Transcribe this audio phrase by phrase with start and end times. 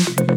[0.00, 0.30] Fucking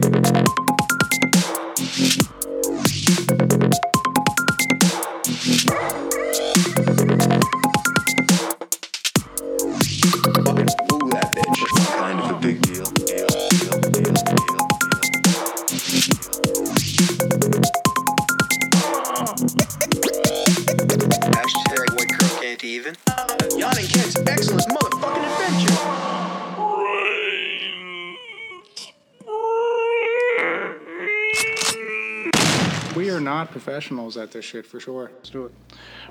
[33.93, 35.11] professionals at this shit for sure.
[35.15, 35.51] Let's do it.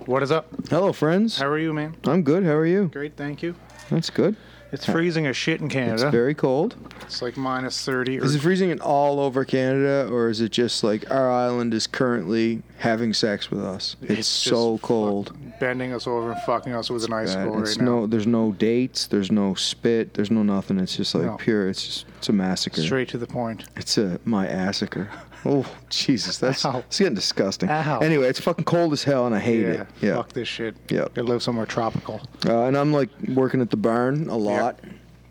[0.06, 0.46] What is up?
[0.70, 1.38] Hello, friends.
[1.38, 1.96] How are you, man?
[2.04, 2.44] I'm good.
[2.44, 2.88] How are you?
[2.92, 3.54] Great, thank you.
[3.90, 4.36] That's good.
[4.70, 5.94] It's freezing as shit in Canada.
[6.06, 6.76] It's very cold.
[7.02, 8.20] It's like minus 30.
[8.20, 11.74] Or, Is it freezing in all over Canada, or is it just like our island
[11.74, 13.96] is currently having sex with us?
[14.00, 15.28] It's, just so cold.
[15.28, 17.54] fuck- bending us over and fucking us with an icicle Bad.
[17.54, 17.84] right It's now.
[17.84, 20.78] no, there's no dates, there's no spit, there's no nothing.
[20.80, 21.36] It's just like No.
[21.36, 21.68] pure.
[21.68, 22.80] It's just it's a massacre.
[22.80, 23.64] Straight to the point.
[23.76, 25.10] It's a my assacre.
[25.44, 26.78] Oh Jesus, that's Ow.
[26.78, 27.68] it's getting disgusting.
[27.68, 27.98] Ow.
[28.00, 29.86] Anyway, it's fucking cold as hell, and I hate Yeah, it.
[30.00, 30.14] Yeah.
[30.16, 30.76] Fuck this shit.
[30.88, 31.00] Yeah.
[31.14, 32.20] Gotta live somewhere tropical.
[32.46, 34.78] Uh, and I'm like working at the barn a lot.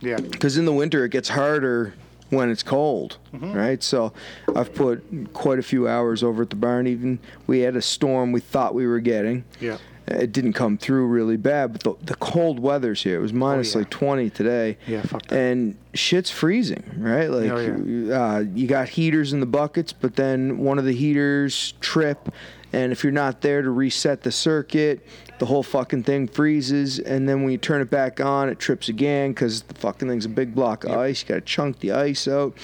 [0.01, 0.17] Yeah.
[0.17, 1.93] because in the winter it gets harder
[2.29, 3.53] when it's cold, Mm-hmm.
[3.53, 3.83] right?
[3.83, 4.13] So
[4.55, 5.03] I've put
[5.33, 6.87] quite a few hours over at the barn.
[6.87, 9.43] Even we had a storm we thought we were getting.
[9.59, 9.77] Yeah.
[10.07, 13.17] It didn't come through really bad, but the, the cold weather's here.
[13.17, 13.83] It was minus Oh, yeah.
[13.83, 14.77] like 20 today.
[14.87, 15.37] Yeah, fuck that.
[15.39, 17.27] And shit's freezing, right?
[17.29, 21.73] Like, Oh, uh, you got heaters in the buckets, but then one of the heaters
[21.81, 22.33] trip,
[22.73, 25.05] and if you're not there to reset the circuit,
[25.39, 28.89] the whole fucking thing freezes, and then when you turn it back on, it trips
[28.89, 31.21] again because the fucking thing's a big block of ice.
[31.21, 32.57] You got to chunk the ice out.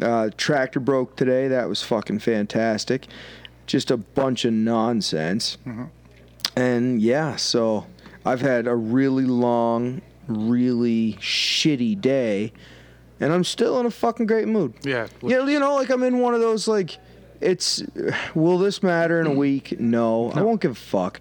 [0.00, 1.48] Uh, tractor broke today.
[1.48, 3.06] That was fucking fantastic.
[3.66, 5.56] Just a bunch of nonsense.
[6.56, 7.86] And yeah, so
[8.24, 12.52] I've had a really long, really shitty day,
[13.20, 14.74] and I'm still in a fucking great mood.
[14.82, 15.06] Yeah.
[15.22, 16.98] Yeah, you know, like I'm in one of those like,
[17.40, 17.82] it's,
[18.34, 19.80] will this matter in a week?
[19.80, 21.20] No, I won't give a fuck.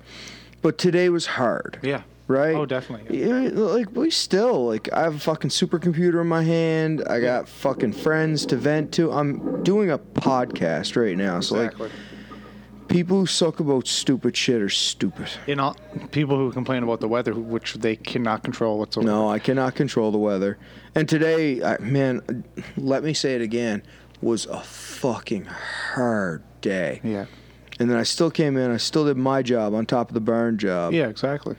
[0.61, 1.79] But today was hard.
[1.81, 2.03] Yeah.
[2.27, 2.55] Right?
[2.55, 3.23] Oh, definitely.
[3.27, 7.03] Yeah, like we still like I have a fucking supercomputer in my hand.
[7.09, 9.11] I got fucking friends to vent to.
[9.11, 11.87] I'm doing a podcast right now, so Exactly.
[11.87, 11.91] like
[12.91, 15.27] people who suck about stupid shit are stupid.
[15.47, 15.73] you know,
[16.11, 19.09] people who complain about the weather, which they cannot control whatsoever.
[19.09, 20.57] No, I cannot control the weather.
[20.95, 22.43] And today, I, man,
[22.77, 23.83] let me say it again,
[24.21, 27.01] was a fucking hard day.
[27.03, 27.25] Yeah.
[27.79, 30.19] And then I still came in, I still did my job on top of the
[30.21, 30.93] burn job.
[30.93, 31.55] Yeah, exactly.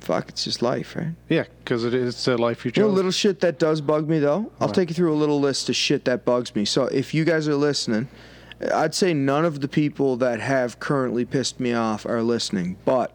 [0.00, 1.14] Fuck, it's just life, right?
[1.28, 2.94] Yeah, because it is the life you You know, chose.
[2.96, 4.50] little shit that does bug me though.
[4.60, 4.74] I'll What?
[4.74, 6.64] take you through a little list of shit that bugs me.
[6.64, 8.08] So if you guys are listening,
[8.72, 13.12] I'd say none of the people that have currently pissed me off are listening, but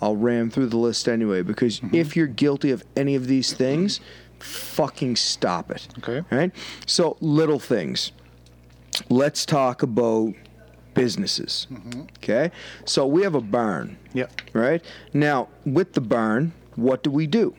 [0.00, 1.94] I'll ram through the list anyway because Mm-hmm.
[1.94, 4.00] if you're guilty of any of these things,
[4.40, 5.86] fucking stop it.
[5.98, 6.22] Okay.
[6.30, 6.52] Right?
[6.86, 8.12] So little things.
[9.08, 10.34] Let's talk about
[10.94, 11.66] businesses.
[11.72, 12.02] Mm-hmm.
[12.18, 12.50] Okay?
[12.84, 14.32] So we have a barn Yep.
[14.52, 14.84] right?
[15.12, 17.54] Now, with the barn, what do we do?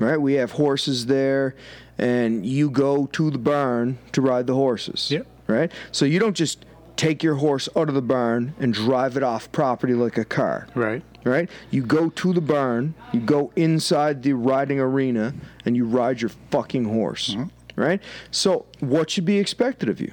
[0.00, 0.16] Right?
[0.16, 1.54] We have horses there,
[1.98, 5.10] and you go to the barn to ride the horses.
[5.10, 5.26] Yep.
[5.52, 5.72] Right?
[5.92, 6.64] So you don't just
[6.96, 10.66] take your horse out of the barn and drive it off property like a car.
[10.74, 11.02] Right.
[11.24, 11.48] Right?
[11.70, 16.30] You go to the barn, you go inside the riding arena, and you ride your
[16.50, 17.36] fucking horse.
[17.76, 18.02] Right?
[18.30, 20.12] So, what should be expected of you?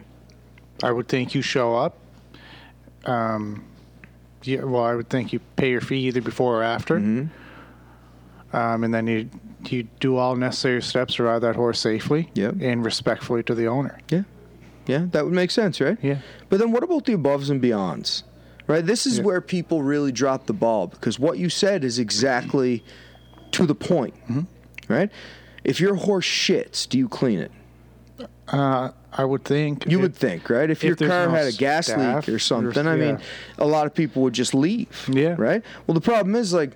[0.81, 1.97] I would think you show up.
[3.05, 3.65] Um,
[4.43, 4.63] yeah.
[4.63, 6.97] Well, I would think you pay your fee either before or after.
[6.97, 9.29] Um, and then you
[9.65, 12.29] you do all necessary steps to ride that horse safely.
[12.33, 12.55] Yep.
[12.61, 13.99] And respectfully to the owner.
[14.09, 14.23] Yeah.
[14.89, 15.97] Yeah, that would make sense, right?
[16.01, 16.17] Yeah.
[16.49, 18.23] But then what about the aboves and beyonds?
[18.67, 18.85] Right?
[18.85, 19.23] This is Yeah.
[19.23, 22.83] where people really drop the ball because what you said is exactly
[23.51, 24.13] to the point.
[24.29, 24.41] Mm-hmm.
[24.93, 25.11] Right?
[25.63, 27.51] If your horse shits, do you clean it?
[28.47, 30.69] Uh, I would think You if- would think, right?
[30.69, 33.23] If, if your car no had a gas leak or or- something, I mean, yeah.
[33.59, 35.07] a lot of people would just leave.
[35.11, 35.35] Yeah.
[35.37, 35.63] Right?
[35.87, 36.71] Well, the problem is like,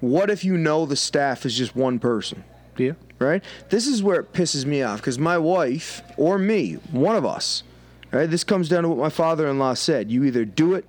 [0.00, 2.44] what if you know the staff is just one person?
[2.78, 2.92] Yeah.
[3.20, 3.44] Right?
[3.68, 7.62] This is where it pisses me off because my wife or me, one of us,
[8.10, 8.28] right?
[8.28, 10.84] This comes down to what my father-in-law said: you either do it,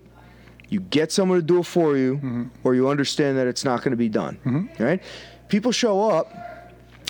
[0.69, 2.44] you get someone to do it for you, mm-hmm.
[2.63, 4.83] or you understand that it's not going to be done, mm-hmm.
[4.83, 5.04] right?
[5.50, 6.33] People show up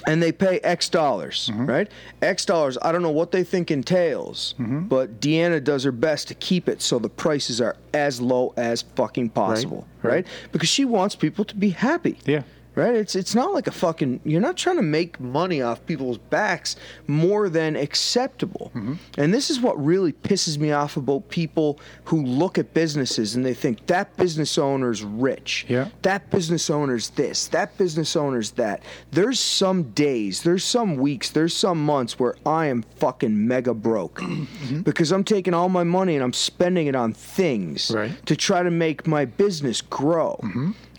[0.08, 1.68] and they pay X dollars, mm-hmm.
[1.68, 1.92] right?
[2.24, 2.78] X dollars.
[2.82, 6.82] I don't know what they think entails, but Deanna does her best to keep it
[6.82, 10.12] so the prices are as low as fucking possible, right.
[10.12, 10.28] right?
[10.52, 12.18] Because she wants people to be happy.
[12.26, 12.42] Yeah.
[12.76, 12.96] Right?
[12.96, 14.22] It's it's not like a fucking.
[14.24, 16.76] You're not trying to make money off people's backs
[17.08, 18.72] more than acceptable.
[18.76, 18.94] Mm-hmm.
[19.18, 23.46] And this is what really pisses me off about people who look at businesses and
[23.46, 25.66] they think that business owner's rich.
[25.70, 25.90] Yeah.
[26.02, 27.48] That business owner's this.
[27.48, 28.84] That business owner's that.
[29.12, 34.20] There's some days, there's some weeks, there's some months where I am fucking mega broke
[34.22, 34.82] Mm-hmm.
[34.82, 38.12] because I'm taking all my money and I'm spending it on things Right.
[38.26, 40.40] to try to make my business grow.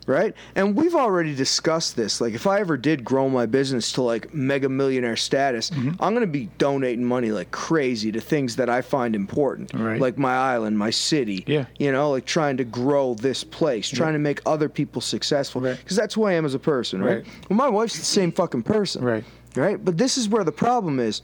[0.06, 0.34] Right?
[0.54, 2.20] And we've already discussed this.
[2.20, 5.90] Like, if I ever did grow my business to like mega millionaire status, mm-hmm.
[6.00, 9.72] I'm going to be donating money like crazy to things that I find important.
[9.72, 10.00] Right.
[10.00, 11.44] Like my island, my city.
[11.46, 11.66] Yeah.
[11.78, 15.60] You know, like trying to grow this place, trying to make other people successful.
[15.60, 15.78] Right.
[15.78, 17.18] Because that's who I am as a person, right?
[17.18, 17.26] Right.
[17.48, 19.04] Well, my wife's the same fucking person.
[19.04, 19.24] Right.
[19.54, 19.82] Right?
[19.84, 21.22] But this is where the problem is.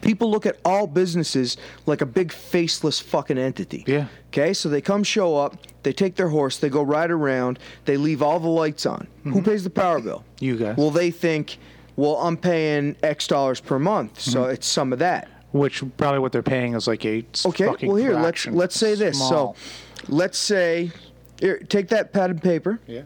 [0.00, 1.56] People look at all businesses
[1.86, 3.84] like a big faceless fucking entity.
[3.86, 4.06] Yeah.
[4.28, 7.96] Okay, so they come show up, they take their horse, they go ride around, they
[7.96, 9.06] leave all the lights on.
[9.24, 9.42] Who mm-hmm.
[9.42, 10.24] pays the power bill?
[10.40, 10.76] You guys.
[10.76, 11.58] Well, they think,
[11.96, 14.52] well, I'm paying X dollars per month, so mm-hmm.
[14.52, 15.28] it's some of that.
[15.52, 19.18] Which probably what they're paying is like a Okay, well here let's let's say this.
[19.18, 19.54] Small.
[19.54, 19.56] So,
[20.08, 20.90] let's say,
[21.40, 23.02] here, take that pad and paper yeah.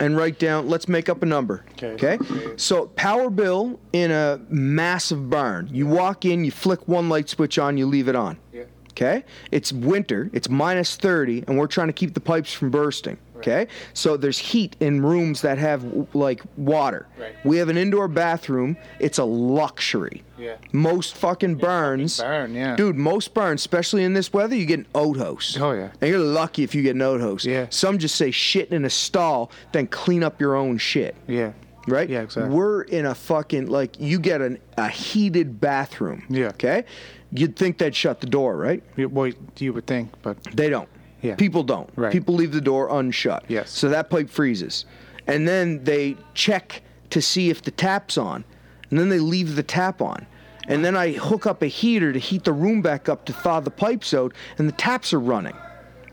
[0.00, 0.68] And write down.
[0.68, 1.64] Let's make up a number.
[1.82, 2.18] Okay.
[2.56, 5.68] So power bill in a massive barn.
[5.72, 8.38] You walk in, you flick one light switch on, you leave it on.
[8.52, 8.64] Yeah.
[8.90, 9.24] Okay.
[9.50, 10.30] It's winter.
[10.32, 13.18] It's minus thirty, and we're trying to keep the pipes from bursting.
[13.44, 13.70] Okay.
[13.92, 17.06] So there's heat in rooms that have like water.
[17.18, 17.34] Right.
[17.44, 18.76] We have an indoor bathroom.
[19.00, 20.22] It's a luxury.
[20.38, 20.56] Yeah.
[20.72, 22.20] Most fucking barns.
[22.20, 22.74] barn, yeah.
[22.76, 25.56] Dude, most burns, especially in this weather, you get an outhouse.
[25.60, 25.90] Oh, yeah.
[26.00, 27.44] And you're lucky if you get an outhouse.
[27.44, 27.66] Yeah.
[27.70, 31.14] Some just say shit in a stall, then clean up your own shit.
[31.28, 31.52] Yeah.
[31.86, 32.08] Right?
[32.08, 32.54] Yeah, exactly.
[32.54, 36.24] We're in a fucking like you get an, a heated bathroom.
[36.30, 36.48] Yeah.
[36.48, 36.84] Okay?
[37.30, 38.82] You'd think they'd shut the door, right?
[38.96, 40.88] You, well, you would think, but They don't.
[41.24, 41.34] Yeah.
[41.36, 41.90] People don't.
[41.96, 42.12] Right.
[42.12, 43.42] People leave the door unshut.
[43.48, 43.70] Yes.
[43.70, 44.84] So that pipe freezes.
[45.26, 48.44] And then they check to see if the tap's on.
[48.90, 50.26] And then they leave the tap on.
[50.68, 53.60] And then I hook up a heater to heat the room back up to thaw
[53.60, 55.54] the pipes out, and the taps are running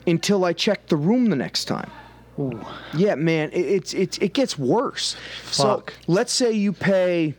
[0.07, 1.89] until I check the room the next time.
[2.37, 2.59] Ooh.
[2.93, 5.15] Yeah, man, it, it's it's it gets worse.
[5.43, 5.91] Fuck.
[5.91, 7.33] So let's say you pay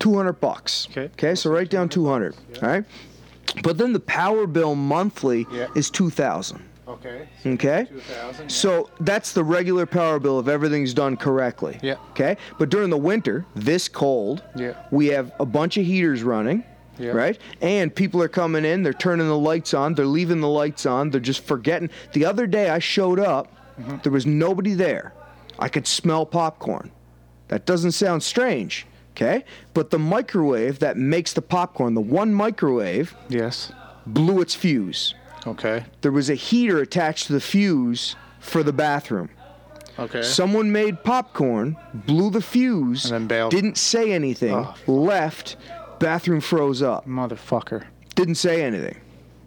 [0.00, 0.88] two hundred bucks.
[0.90, 1.04] Okay.
[1.04, 2.34] Okay, so write down two hundred.
[2.62, 2.84] All right.
[3.62, 5.68] But then the power bill monthly Yeah.
[5.76, 6.64] is two thousand.
[6.92, 7.28] Okay.
[7.46, 7.86] Okay.
[7.90, 11.78] 2000, So that's the regular power bill if everything's done correctly.
[11.82, 11.96] Yeah.
[12.10, 12.36] Okay.
[12.58, 14.74] But during the winter, this cold, Yeah.
[14.90, 16.64] we have a bunch of heaters running.
[16.98, 17.12] Yeah.
[17.12, 17.38] Right?
[17.62, 21.08] And people are coming in, they're turning the lights on, they're leaving the lights on,
[21.08, 21.88] they're just forgetting.
[22.12, 23.96] The other day I showed up, Mm-hmm.
[24.02, 25.14] there was nobody there.
[25.58, 26.90] I could smell popcorn.
[27.48, 29.44] That doesn't sound strange, okay?
[29.72, 33.72] But the microwave that makes the popcorn, the one microwave, Yes.
[34.06, 35.14] blew its fuse.
[35.46, 35.84] Okay.
[36.02, 39.30] There was a heater attached to the fuse for the bathroom.
[39.98, 40.22] Okay.
[40.22, 43.50] Someone made popcorn, blew the fuse, And then bailed.
[43.50, 44.74] didn't say anything, Oh.
[44.86, 45.56] left,
[45.98, 47.84] bathroom froze up, Motherfucker.
[48.14, 48.96] didn't say anything.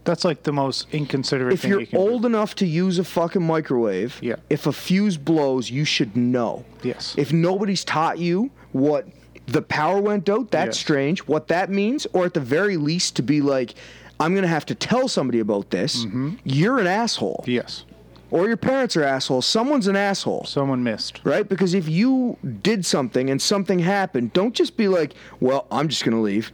[0.03, 2.27] That's like the most inconsiderate If thing you're you can old do.
[2.27, 4.35] enough to use a fucking microwave, Yeah.
[4.49, 6.65] if a fuse blows, you should know.
[6.83, 7.15] Yes.
[7.17, 9.07] If nobody's taught you what
[9.47, 10.79] the power went out, that's Yes.
[10.79, 11.19] strange.
[11.21, 13.75] What that means, or at the very least, to be like,
[14.19, 16.05] I'm gonna have to tell somebody about this.
[16.05, 16.35] Mm-hmm.
[16.43, 17.83] You're an asshole, Yes.
[18.31, 19.45] or your parents are assholes.
[19.45, 20.45] Someone's an asshole.
[20.45, 21.19] Someone missed.
[21.23, 21.47] right?
[21.47, 26.03] Because if you did something and something happened, don't just be like, "Well, I'm just
[26.05, 26.51] gonna leave."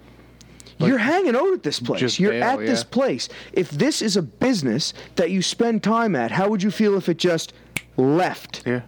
[0.81, 2.17] You're hanging out at this place.
[2.21, 3.27] You're bail, at this place.
[3.51, 7.09] If this is a business that you spend time at, how would you feel if
[7.09, 7.51] it just
[7.97, 8.63] left?
[8.65, 8.81] Yeah.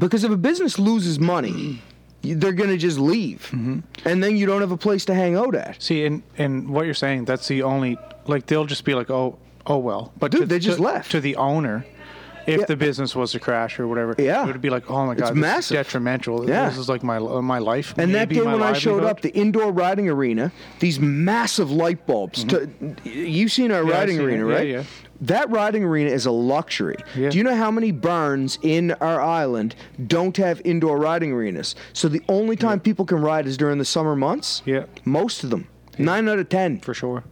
[0.00, 1.80] Because if a business loses money,
[2.24, 3.80] they're gonna just leave, Mm-hmm.
[4.08, 5.82] and then you don't have a place to hang out at.
[5.82, 9.38] See, and and what you're saying, that's the only like they'll just be like, oh,
[9.66, 10.12] oh well.
[10.18, 11.10] But Dude, to, they just to- left.
[11.10, 11.84] to the owner.
[12.46, 12.66] If Yeah.
[12.66, 14.44] the business was to crash or whatever, Yeah.
[14.44, 15.78] it would be like, oh my god, this massive.
[15.78, 16.48] is detrimental.
[16.48, 16.68] Yeah.
[16.68, 17.94] This is like my my life.
[17.96, 22.44] And that day when I showed up, the indoor riding arena, these massive light bulbs.
[22.44, 22.68] To,
[23.04, 23.88] you've seen our Mm-hmm.
[23.90, 24.50] Yeah, riding seen arena, it.
[24.50, 24.68] Yeah, right?
[24.68, 24.82] yeah.
[25.20, 26.96] That riding arena is a luxury.
[27.16, 27.30] Yeah.
[27.30, 29.74] Do you know how many barns in our island
[30.06, 31.74] don't have indoor riding arenas?
[31.92, 34.62] So the only time people can ride is during the summer months?
[34.66, 34.84] Yeah.
[35.04, 35.68] Most of them.
[35.98, 37.22] Nine out of ten for sure.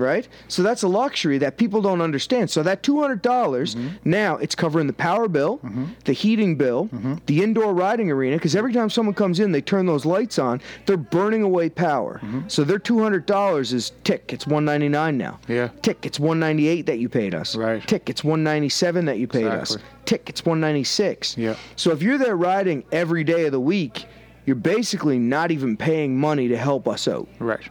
[0.00, 0.26] Right?
[0.48, 2.50] So that's a luxury that people don't understand.
[2.50, 3.88] So that two hundred dollars Mm-hmm.
[4.10, 5.60] now it's covering the power bill,
[6.04, 7.14] the heating bill, Mm-hmm.
[7.26, 8.36] the indoor riding arena.
[8.36, 10.60] Because every time someone comes in, they turn those lights on.
[10.86, 12.20] They're burning away power.
[12.22, 12.48] Mm-hmm.
[12.48, 14.32] So their two hundred dollars is tick.
[14.32, 15.38] It's one ninety nine now.
[15.48, 15.68] Yeah.
[15.82, 16.06] Tick.
[16.06, 17.54] It's one ninety eight that you paid us.
[17.54, 17.86] Right.
[17.86, 18.08] Tick.
[18.10, 19.74] It's one ninety seven that you paid us.
[19.74, 19.90] Exactly.
[20.06, 20.28] Tick.
[20.28, 21.36] It's one ninety six.
[21.36, 21.54] Yeah.
[21.76, 24.06] So if you're there riding every day of the week,
[24.46, 27.28] you're basically not even paying money to help us out.
[27.38, 27.68] Right.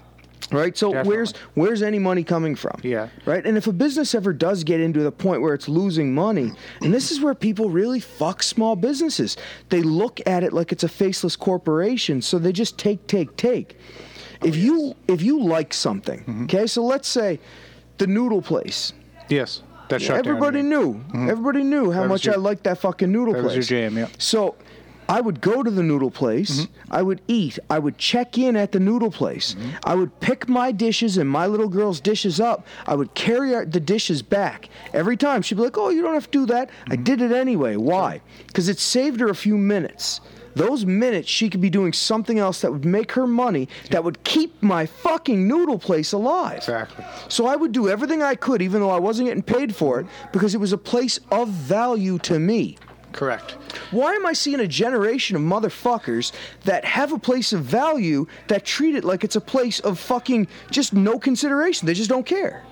[0.51, 0.75] Right?
[0.77, 1.15] So Definitely.
[1.15, 2.79] where's where's any money coming from?
[2.81, 3.10] Yeah.
[3.25, 3.46] Right?
[3.46, 6.93] And if a business ever does get into the point where it's losing money, and
[6.93, 9.38] this is where people really fuck small businesses.
[9.69, 13.77] They look at it like it's a faceless corporation, so they just take take take.
[14.43, 16.43] If you if you like something, Mm-hmm.
[16.46, 16.65] okay?
[16.67, 17.39] So let's say
[17.98, 18.93] the noodle place.
[19.27, 20.69] Yes, that shut down, Everybody yeah.
[20.69, 21.01] knew.
[21.13, 23.58] Everybody knew how much your- I liked that fucking noodle that place.
[23.58, 24.08] was your jam, yeah.
[24.17, 24.55] So
[25.09, 26.61] I would go to the noodle place.
[26.61, 26.93] Mm-hmm.
[26.93, 27.57] I would eat.
[27.69, 29.55] I would check in at the noodle place.
[29.55, 29.69] Mm-hmm.
[29.83, 32.65] I would pick my dishes and my little girl's dishes up.
[32.87, 34.69] I would carry our- the dishes back.
[34.93, 37.03] Every time she'd be like, "Oh, you don't have to do that." I Mm-hmm.
[37.03, 37.75] did it anyway.
[37.75, 38.21] Why?
[38.47, 40.21] Because it saved her a few minutes.
[40.55, 44.23] Those minutes she could be doing something else that would make her money that would
[44.23, 46.57] keep my fucking noodle place alive.
[46.57, 47.05] Exactly.
[47.29, 50.07] So I would do everything I could, even though I wasn't getting paid for it,
[50.33, 52.77] because it was a place of value to me.
[53.11, 53.51] Correct.
[53.91, 56.31] Why am I seeing a generation of motherfuckers
[56.65, 60.47] that have a place of value that treat it like it's a place of fucking
[60.71, 61.85] just no consideration?
[61.87, 62.63] They just don't care.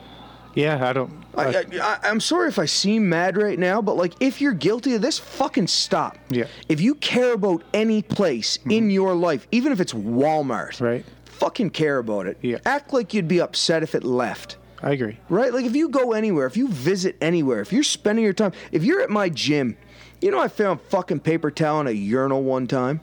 [0.54, 1.12] Yeah, I don't.
[1.36, 4.54] I, I, I, I'm sorry if I seem mad right now, but like, if you're
[4.54, 6.18] guilty of this, fucking stop.
[6.30, 6.46] Yeah.
[6.46, 6.62] Mm-hmm.
[6.70, 11.06] If you care about any place in your life, even if it's Walmart, Right.
[11.26, 12.38] fucking care about it.
[12.42, 12.58] Yeah.
[12.66, 14.58] Act like you'd be upset if it left.
[14.82, 15.20] I agree.
[15.30, 15.54] Right?
[15.54, 18.84] Like if you go anywhere, if you visit anywhere, if you're spending your time, if
[18.84, 19.78] you're at my gym,
[20.22, 23.02] you know I found fucking paper towel in a urinal one time.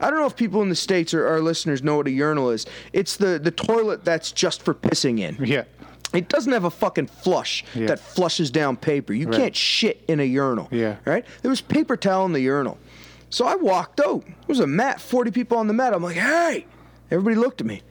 [0.00, 2.50] I don't know if people in the states or our listeners know what a urinal
[2.50, 2.66] is.
[2.92, 5.36] It's the the toilet that's just for pissing in.
[5.44, 5.64] Yeah.
[6.12, 7.86] It doesn't have a fucking flush Yeah.
[7.86, 9.12] that flushes down paper.
[9.12, 9.36] You Right.
[9.36, 10.68] can't shit in a urinal.
[10.70, 10.96] Yeah.
[11.04, 11.24] Right?
[11.42, 12.78] There was paper towel in the urinal.
[13.30, 14.22] So I walked out.
[14.24, 15.92] There was a mat, 40 people on the mat.
[15.92, 16.64] I'm like, hey!
[17.10, 17.82] Everybody looked at me.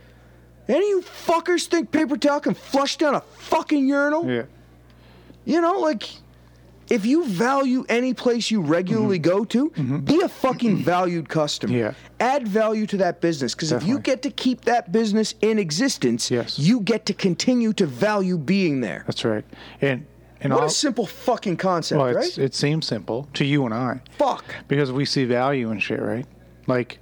[0.67, 4.25] Any of you fuckers think paper towel can flush down a fucking urinal?
[4.29, 4.44] Yeah.
[5.44, 6.10] You know, like,
[6.89, 9.70] if you value any place you regularly go to,
[10.04, 11.74] be a fucking valued customer.
[11.74, 11.80] Mm-hmm.
[12.20, 12.25] Yeah.
[12.36, 13.56] Add value to that business.
[13.56, 16.60] Because if you get to keep that business in existence, Yes.
[16.60, 19.04] you get to continue to value being there.
[19.08, 19.46] That's right.
[19.82, 20.06] And
[20.42, 22.38] and What all, a simple fucking concept, well, right?
[22.38, 24.44] it seems simple to you and I Fuck.
[24.68, 26.25] because we see value in shit, right?
[26.68, 27.00] Like,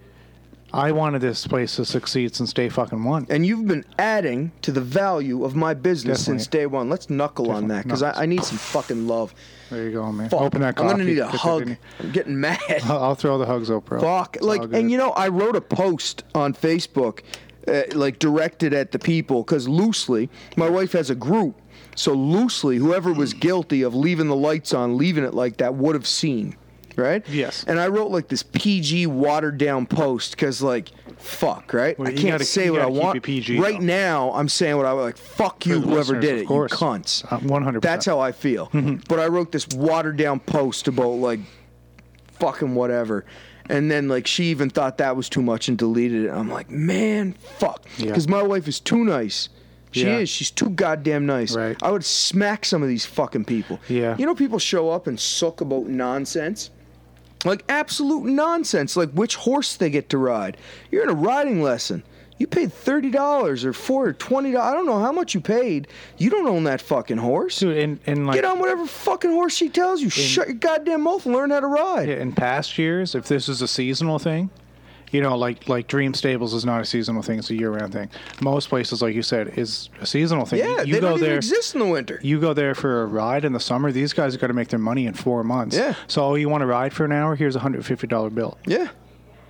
[0.74, 3.28] I wanted this place to succeed since day fucking one.
[3.30, 6.40] And you've been adding to the value of my business Definitely.
[6.40, 6.90] since day one.
[6.90, 9.36] Let's knuckle on that because I, I need some fucking love.
[9.70, 10.30] There you go, man.
[10.30, 10.42] Fuck.
[10.42, 11.76] Open that I'm gonna need a hug.
[12.00, 12.60] I'm getting mad.
[12.86, 14.02] I'll, I'll throw the hugs up, bro.
[14.02, 14.38] Fuck.
[14.38, 17.22] It's Like, and you know, I wrote a post on Facebook,
[17.68, 20.28] uh, like directed at the people, because loosely,
[20.58, 21.60] my wife has a group.
[21.96, 25.94] So loosely, whoever was guilty of leaving the lights on, leaving it like that, would
[25.94, 26.56] have seen,
[26.96, 27.28] right?
[27.30, 27.64] Yes.
[27.68, 31.98] And I wrote like this PG watered down post because, like, fuck, right?
[31.98, 33.22] Well, I can't gotta- say what I want.
[33.24, 33.86] PG, right though.
[33.86, 35.18] now, I'm saying what I like.
[35.18, 37.24] Fuck you, whoever did it, you cunts.
[37.32, 37.82] Uh, 100%.
[37.82, 38.70] That's how I feel.
[39.08, 41.40] But I wrote this watered down post about like
[42.40, 43.26] fucking whatever.
[43.70, 46.30] And then like she even thought that was too much and deleted it.
[46.32, 47.86] I'm like, man, fuck.
[47.98, 48.08] Yeah.
[48.08, 49.50] Because my wife is too nice.
[49.92, 50.18] She Yeah.
[50.18, 50.30] is.
[50.30, 51.56] She's too goddamn nice.
[51.56, 51.78] Right.
[51.82, 53.80] I would smack some of these fucking people.
[53.88, 54.18] Yeah.
[54.18, 56.72] You know, people show up and suck about nonsense.
[57.46, 58.96] Like absolute nonsense.
[58.96, 60.58] Like which horse they get to ride.
[60.92, 62.04] You're in a riding lesson.
[62.38, 64.72] You paid thirty dollars or four or twenty dollars.
[64.72, 65.88] I don't know how much you paid.
[66.18, 67.60] You don't own that fucking horse.
[67.60, 70.10] Dude, and, and like Get on whatever fucking horse she tells you.
[70.10, 72.10] Shut your goddamn mouth and learn how to ride.
[72.10, 74.50] Yeah, in past years, if this is a seasonal thing,
[75.14, 78.10] you know, like like Dream Stables is not a seasonal thing; it's a year-round thing.
[78.42, 80.60] Most places, like you said, is a seasonal thing.
[80.60, 81.38] Yeah, you they go don't even there.
[81.38, 82.20] exist in the winter.
[82.24, 83.92] You go there for a ride in the summer.
[83.92, 85.78] These guys got to make their money in four months.
[85.78, 85.94] Yeah.
[86.08, 87.36] So, oh, you want to ride for an hour?
[87.36, 88.58] Here's a hundred fifty dollar bill.
[88.66, 88.90] yeah.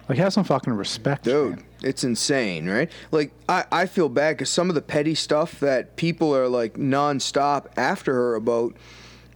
[0.10, 1.66] Like, have some fucking respect, Dude, man.
[1.82, 2.92] it's insane, right?
[3.12, 6.74] Like, I, I feel bad because some of the petty stuff that people are like
[6.74, 8.76] nonstop after her about,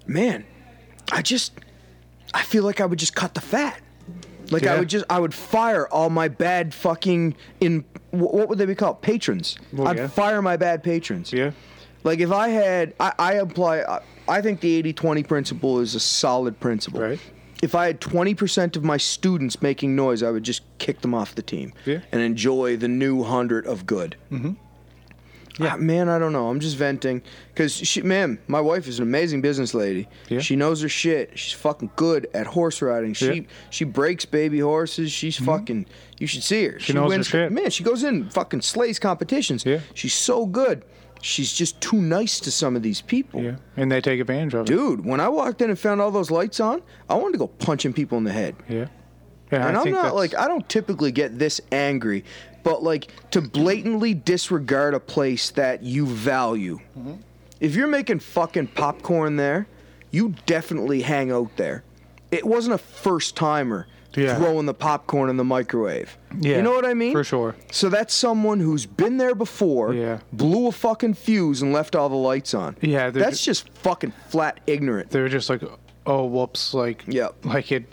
[0.06, 0.44] man,
[1.10, 1.54] I just,
[2.34, 3.80] I feel like I would just cut the fat.
[4.52, 8.66] Like, I would just, I would fire all my bad fucking, in, what would they
[8.66, 9.02] be called?
[9.02, 9.58] Patrons.
[9.74, 10.08] Well, I'd yeah.
[10.08, 11.34] fire my bad patrons.
[11.34, 11.52] Yeah.
[12.04, 16.00] Like if I had, I, I apply, I, I think the 80-20 principle is a
[16.00, 17.02] solid principle.
[17.02, 17.20] Right.
[17.64, 21.34] If I had 20% of my students making noise, I would just kick them off
[21.36, 22.00] the team Yeah.
[22.12, 24.16] and enjoy the new hundred of good.
[24.32, 24.54] Mm-hmm.
[25.60, 25.76] Yeah.
[25.78, 26.50] man, I don't know.
[26.50, 27.22] I'm just venting
[27.54, 30.08] because she, man, my wife is an amazing business lady.
[30.30, 30.40] Yeah.
[30.40, 31.38] She knows her shit.
[31.38, 33.14] She's fucking good at horse riding.
[33.14, 33.32] She Yeah.
[33.34, 33.52] Mm-hmm.
[33.72, 35.12] she breaks baby horses.
[35.12, 35.86] She's fucking.
[36.20, 36.80] You should see her.
[36.80, 37.52] She knows her shit.
[37.52, 39.66] Man, she goes in fucking slays competitions.
[39.66, 39.80] Yeah.
[39.94, 40.84] She's so good.
[41.22, 43.42] She's just too nice to some of these people.
[43.42, 43.56] Yeah.
[43.76, 44.68] And they take advantage of it.
[44.68, 47.48] Dude, when I walked in and found all those lights on, I wanted to go
[47.48, 48.56] punching people in the head.
[48.70, 48.86] Yeah.
[49.52, 49.68] Yeah.
[49.68, 52.26] And I I'm not that's- like I don't typically get this angry,
[52.64, 56.80] but like to blatantly disregard a place that you value.
[56.98, 57.14] Mm-hmm.
[57.60, 59.68] If you're making fucking popcorn there,
[60.12, 61.84] you definitely hang out there.
[62.32, 64.36] It wasn't a first timer Yeah.
[64.36, 66.18] throwing the popcorn in the microwave.
[66.40, 67.14] Yeah, You know what I mean?
[67.14, 67.56] For sure.
[67.72, 70.20] So that's someone who's been there before, Yeah.
[70.34, 72.76] blew a fucking fuse and left all the lights on.
[72.82, 75.10] Yeah, That's just fucking flat ignorant.
[75.12, 75.62] They're just like,
[76.08, 77.46] oh, whoops, like, Yep.
[77.46, 77.84] like it,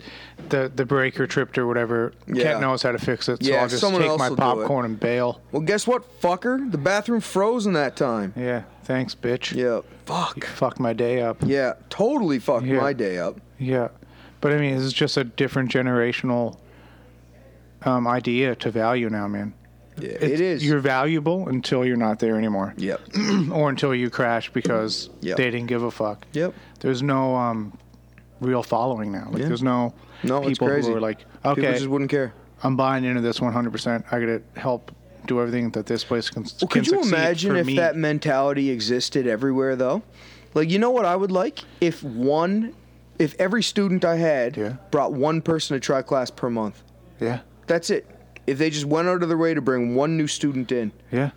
[0.49, 2.13] the the breaker tripped or whatever.
[2.27, 2.43] Yeah.
[2.43, 4.37] Kent knows how to fix it, so Yeah, I'll just take my will do it.
[4.37, 5.41] popcorn and bail.
[5.51, 6.71] Well, guess what, fucker?
[6.71, 8.33] The bathroom froze in that time.
[8.35, 9.53] Yeah, thanks, bitch.
[9.55, 9.63] Yeah.
[9.63, 10.45] You Fuck.
[10.45, 11.37] fucked my day up.
[11.45, 12.79] Yeah, totally fucked Yeah.
[12.81, 13.39] my day up.
[13.59, 13.89] Yeah,
[14.41, 16.57] but I mean, it's just a different generational
[17.83, 19.53] um, idea to value now, man.
[19.97, 20.65] Yeah, It's- it is.
[20.65, 23.01] You're valuable until you're not there anymore, Yep.
[23.51, 25.37] or until you crash because Yep.
[25.37, 26.25] they didn't give a fuck.
[26.33, 26.53] Yep.
[26.81, 27.77] There's no um,
[28.41, 29.27] real following now.
[29.31, 29.47] Like, Yeah.
[29.47, 30.89] there's no No, it's people crazy.
[30.89, 32.33] who are like, People okay, just wouldn't care.
[32.63, 34.03] I'm buying into this 100%.
[34.11, 34.91] I got to help
[35.27, 37.75] do everything that this place can, Well, can could you succeed imagine for if me.
[37.77, 40.03] that mentality existed everywhere, though?
[40.53, 41.59] Like, you know what I would like?
[41.81, 42.73] If one,
[43.19, 44.73] if every student I had Yeah.
[44.91, 46.81] brought one person to try class per month.
[47.19, 48.05] Yeah, That's it.
[48.47, 51.31] If they just went out of their way to bring one new student in, yeah,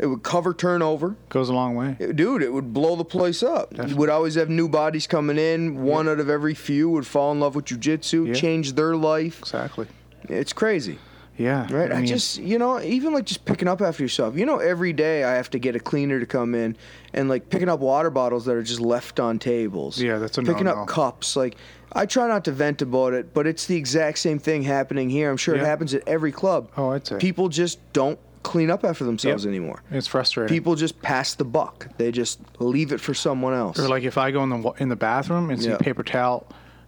[0.00, 1.14] it would cover turnover.
[1.28, 1.94] goes a long way.
[1.98, 3.72] It- Dude, it would blow the place up.
[3.86, 5.82] You would always have new bodies coming in.
[5.82, 8.34] One out of every few would fall in love with jujitsu, Yeah.
[8.34, 9.38] change their life.
[9.40, 9.86] Exactly.
[10.28, 10.98] It's crazy.
[11.36, 11.66] Yeah.
[11.72, 11.90] Right.
[11.90, 14.36] I, mean, just, you know, even like just picking up after yourself.
[14.36, 16.76] You know, every day I have to get a cleaner to come in
[17.14, 20.00] and like picking up water bottles that are just left on tables.
[20.00, 20.82] Yeah, that's a picking no-no.
[20.82, 21.36] up cups.
[21.36, 21.56] Like,
[21.92, 25.30] I try not to vent about it, but it's the exact same thing happening here.
[25.30, 26.70] I'm sure it happens at every club.
[26.76, 27.16] Oh, I'd say.
[27.18, 29.50] People just don't clean up after themselves Yep.
[29.50, 29.82] anymore.
[29.90, 30.48] It's frustrating.
[30.54, 31.88] People just pass the buck.
[31.98, 33.78] They just leave it for someone else.
[33.78, 36.46] or like if I go in the in the bathroom and see a paper towel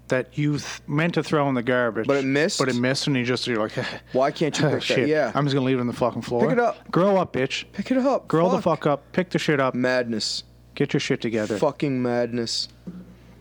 [0.08, 2.58] that you th- meant to throw in the garbage, But it missed?
[2.58, 3.72] but it missed, and you just you're like,
[4.12, 4.82] Why can't you pick that?
[4.82, 5.30] shit, Yeah.
[5.34, 6.42] I'm just gonna leave it on the fucking floor.
[6.42, 6.90] Pick it up.
[6.90, 7.64] Grow up, bitch.
[7.72, 8.28] Pick it up.
[8.28, 9.10] Grow the fuck up.
[9.12, 9.74] Pick the shit up.
[9.74, 10.44] Madness.
[10.74, 11.56] Get your shit together.
[11.58, 12.68] Fucking madness.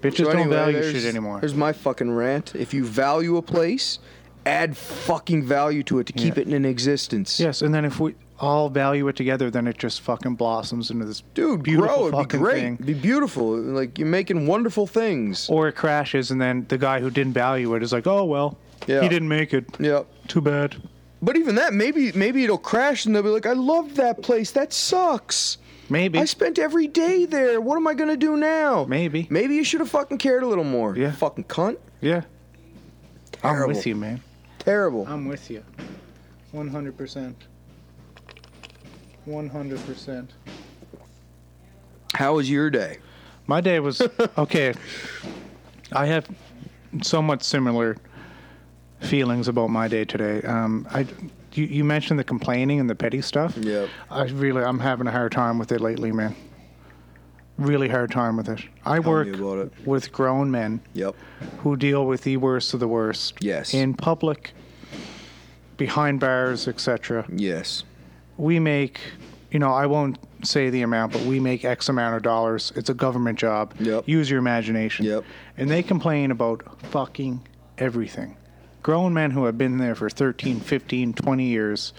[0.01, 1.39] Bitches So don't value shit anymore.
[1.39, 2.56] Here's my fucking rant.
[2.56, 4.00] If you value a place,
[4.45, 6.41] add fucking value to it to keep Yeah.
[6.43, 7.39] it in existence.
[7.39, 11.05] Yes, and then if we all value it together, then it just fucking blossoms into
[11.05, 12.01] this Dude, beautiful grow.
[12.07, 12.60] It'd be fucking great.
[12.62, 12.74] thing.
[12.75, 13.55] It'd be beautiful.
[13.55, 15.48] Like you're making wonderful things.
[15.50, 18.57] Or it crashes, and then the guy who didn't value it is like, oh well,
[18.88, 19.01] Yeah.
[19.01, 19.65] he didn't make it.
[19.79, 20.07] Yep.
[20.27, 20.75] Too bad.
[21.21, 24.50] But even that, maybe maybe it'll crash and they'll be like, I loved that place.
[24.51, 25.60] That sucks.
[25.88, 26.17] Maybe.
[26.17, 27.62] I spent every day there.
[27.62, 28.86] What am I gonna do now?
[28.89, 29.27] Maybe.
[29.29, 30.95] Maybe you should have fucking cared a little more.
[30.98, 31.12] Yeah.
[31.12, 31.77] Fucking cunt.
[32.00, 32.21] yeah.
[33.43, 34.21] I'm with you, man.
[34.63, 35.08] Terrible.
[35.08, 35.63] I'm with you.
[36.53, 37.34] 100%.
[39.27, 40.27] 100%.
[42.13, 43.00] How was your day?
[43.47, 44.02] My day was
[44.38, 44.74] okay.
[45.91, 46.30] I have
[47.02, 47.97] somewhat similar
[49.00, 50.41] feelings about my day today.
[50.43, 51.08] Um, I
[51.54, 53.58] you, you mentioned the complaining and the petty stuff.
[53.58, 53.89] Yep.
[54.10, 56.36] I really I'm having a hard time with it lately, man.
[57.62, 58.60] Really hard time with it.
[58.86, 59.71] I Tell work me about it.
[59.86, 61.15] with grown men Yep.
[61.60, 63.36] who deal with the worst of the worst.
[63.39, 63.74] Yes.
[63.74, 64.52] In public,
[65.78, 67.26] behind bars, etc.
[67.32, 67.84] Yes.
[68.38, 69.00] we make,
[69.52, 72.74] you know, I won't say the amount, but we make X amount of dollars.
[72.76, 73.76] It's a government job.
[73.80, 74.08] Yep.
[74.08, 75.06] Use your imagination.
[75.06, 75.24] Yep.
[75.58, 77.41] And they complain about fucking
[77.78, 78.36] everything.
[78.82, 81.93] Grown men who have been there for 13, 15, 20 years.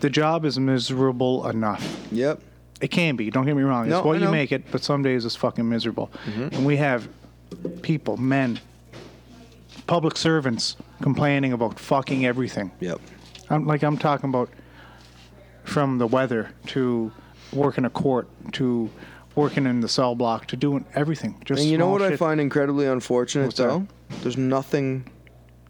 [0.00, 2.08] The job is miserable enough.
[2.10, 2.40] Yep.
[2.82, 3.30] It can be.
[3.30, 3.88] Don't get me wrong.
[3.88, 4.26] No, it's what I you know.
[4.26, 4.34] Mm-hmm.
[4.34, 6.10] make it, but some days it's fucking miserable.
[6.26, 7.08] And we have
[7.80, 8.60] people, men,
[9.86, 12.72] public servants complaining about fucking everything.
[12.80, 13.00] Yep.
[13.50, 14.50] I'm like I'm talking about
[15.64, 17.12] from the weather to
[17.52, 18.90] working a court to
[19.36, 21.40] working in the cell block to doing everything.
[21.44, 23.68] Just And you know what I find incredibly unfortunate What's that?
[23.68, 23.86] though?
[24.22, 25.04] There's nothing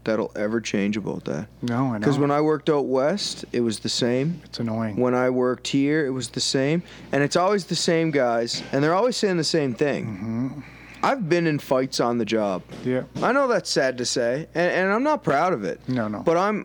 [0.05, 1.49] that'll ever change about that.
[1.63, 1.99] No, I know.
[2.01, 4.41] Because when I worked out west, it was the same.
[4.45, 4.97] it's annoying.
[4.97, 6.83] When I worked here, it was the same.
[7.13, 10.07] And it's always the same guys, and they're always saying the same thing.
[10.07, 10.61] Mm-hmm.
[11.05, 12.63] I've been in fights on the job.
[12.85, 13.03] yeah.
[13.23, 15.81] I know that's sad to say, and, and I'm not proud of it.
[15.89, 16.21] No, no.
[16.21, 16.65] But I'm,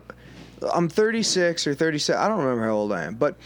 [0.72, 2.20] I'm 36 or 37.
[2.22, 3.36] I don't remember how old I am, but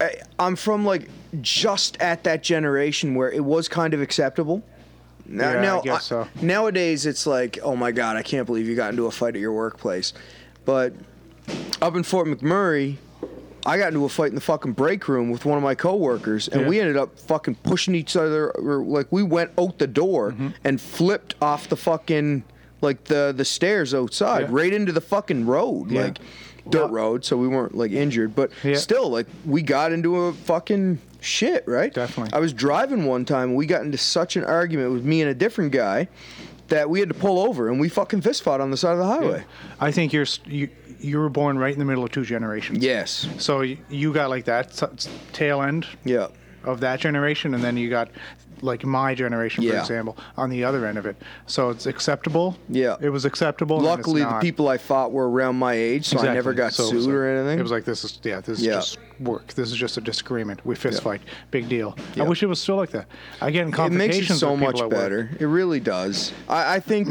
[0.00, 1.08] I, I'm from like
[1.40, 4.64] just at that generation where it was kind of acceptable.
[5.28, 6.26] Now, Yeah, I guess so.
[6.40, 9.40] nowadays it's like, oh my god, I can't believe you got into a fight at
[9.40, 10.12] your workplace.
[10.64, 10.94] But
[11.80, 12.96] up in Fort McMurray,
[13.66, 16.48] I got into a fight in the fucking break room with one of my coworkers,
[16.48, 16.68] and Yeah.
[16.68, 18.50] we ended up fucking pushing each other.
[18.52, 20.48] Or, like we went out the door Mm-hmm.
[20.64, 22.44] and flipped off the fucking
[22.80, 24.48] like the the stairs outside, Yeah.
[24.50, 26.18] right into the fucking road, like
[26.70, 27.24] dirt road.
[27.24, 31.92] So we weren't like injured, but still, like we got into a fucking shit, right?
[31.92, 32.32] Definitely.
[32.32, 35.30] I was driving one time, and we got into such an argument with me and
[35.30, 36.08] a different guy
[36.68, 38.98] that we had to pull over, and we fucking fist fought on the side of
[38.98, 39.44] the highway.
[39.80, 40.68] I think you're you
[41.00, 42.82] you were born right in the middle of two generations.
[42.84, 43.28] Yes.
[43.38, 44.82] So you got like that
[45.32, 46.26] tail end Yeah.
[46.64, 48.10] of that generation, and then you got
[48.60, 49.80] like my generation, for Yeah.
[49.80, 51.14] example, on the other end of it.
[51.46, 52.58] So it's acceptable.
[52.68, 52.96] Yeah.
[53.00, 53.78] It was acceptable.
[53.78, 57.02] Luckily, the people I fought were around my age, so I never got So sued
[57.02, 57.60] like- or anything.
[57.60, 58.72] It was like this is yeah, this is Yeah.
[58.74, 59.48] just work.
[59.54, 60.64] This is just a disagreement.
[60.64, 61.04] We fist Yeah.
[61.04, 61.20] fight.
[61.50, 61.96] Big deal.
[62.14, 62.24] Yeah.
[62.24, 63.06] I wish it was still like that.
[63.40, 65.30] I get in it makes it so much better.
[65.38, 66.32] It really does.
[66.48, 67.10] I, I think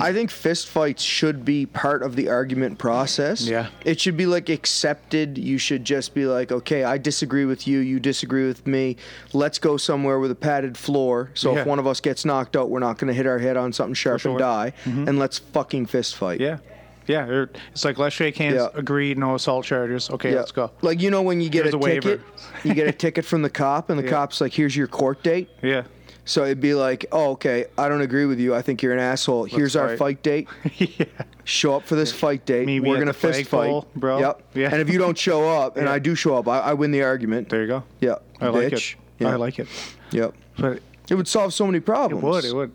[0.00, 3.46] I think fist fights should be part of the argument process.
[3.46, 3.68] Yeah.
[3.84, 5.38] It should be like accepted.
[5.38, 7.80] You should just be like, okay, I disagree with you.
[7.80, 8.96] You disagree with me.
[9.32, 11.30] Let's go somewhere with a padded floor.
[11.34, 11.60] So Yeah.
[11.60, 13.72] if one of us gets knocked out, we're not going to hit our head on
[13.72, 14.38] something sharp and sure.
[14.38, 14.72] die.
[14.84, 15.08] Mm-hmm.
[15.08, 16.40] And let's fucking fist fight.
[16.40, 16.58] Yeah.
[17.06, 17.46] Yeah.
[17.72, 18.56] It's like let's shake hands.
[18.56, 18.68] Yeah.
[18.74, 19.18] Agreed.
[19.18, 20.08] No assault charges.
[20.10, 20.36] Okay, Yeah.
[20.38, 20.70] let's go.
[20.82, 22.20] Like you know when you get Here's a, a ticket,
[22.64, 24.10] you get a ticket from the cop, and the Yeah.
[24.10, 25.84] cop's like, "Here's your court date." Yeah.
[26.24, 28.54] So it'd be like, "Oh, okay, I don't agree with you.
[28.54, 29.44] I think you're an asshole.
[29.44, 30.48] Here's our fight." fight date.
[30.98, 31.06] yeah.
[31.44, 32.66] Show up for this fight date.
[32.66, 34.20] Me We're gonna fist fight, bro.
[34.20, 34.42] Yep.
[34.54, 34.68] Yeah.
[34.70, 35.88] And if you don't show up, and.
[35.88, 37.48] I do show up, I, I win the argument.
[37.48, 37.82] There you go.
[38.00, 38.16] Yeah.
[38.40, 38.94] I like it.
[39.18, 39.28] Yeah.
[39.30, 39.66] I like it.
[40.12, 40.34] Yep.
[40.58, 42.22] But It would solve so many it problems.
[42.22, 42.44] would.
[42.44, 42.70] It would.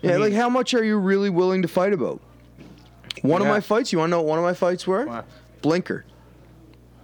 [0.00, 0.12] Yeah.
[0.12, 2.20] mean- like how much are you really willing to fight about?
[3.24, 3.90] One of my fights.
[3.90, 5.06] You want to know what one of my fights were?
[5.06, 5.24] Wow.
[5.62, 6.04] Blinker.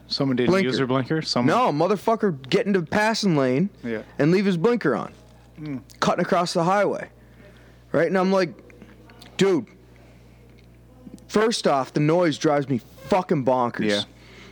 [0.06, 0.68] Someone didn't Blinker.
[0.68, 1.22] use their blinker.
[1.22, 1.56] Someone.
[1.56, 3.70] No, motherfucker, get into passing lane.
[3.82, 4.02] Yeah.
[4.18, 5.12] and leave his blinker on,
[5.56, 5.78] hmm.
[6.00, 7.08] cutting across the highway.
[7.92, 8.06] Right?
[8.08, 8.50] And I'm like,
[9.36, 9.66] dude,
[11.28, 13.88] first off, the noise drives me fucking bonkers.
[13.88, 14.02] Yeah.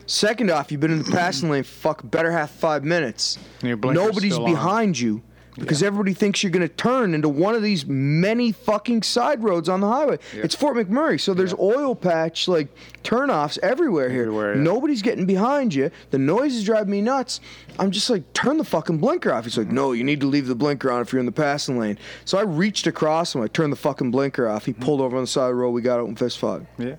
[0.07, 3.39] Second off, you've been in the passing lane for fuck better half five minutes.
[3.63, 4.51] Nobody's still on.
[4.51, 5.23] behind you
[5.59, 9.69] because everybody thinks you're going to turn into one of these many fucking side roads
[9.69, 10.19] on the highway.
[10.33, 12.69] It's Fort McMurray, so there's oil patch like
[13.03, 14.23] turnoffs everywhere here.
[14.23, 14.63] Everywhere, yeah.
[14.63, 15.91] Nobody's getting behind you.
[16.11, 17.41] The noise is driving me nuts.
[17.79, 19.45] I'm just like, turn the fucking blinker off.
[19.45, 21.79] He's like, no, you need to leave the blinker on if you're in the passing
[21.79, 21.99] lane.
[22.25, 23.43] So I reached across him.
[23.43, 24.65] I turned the fucking blinker off.
[24.65, 25.71] He pulled over on the side of the road.
[25.71, 26.63] We got out and fist fought.
[26.79, 26.97] Yeah.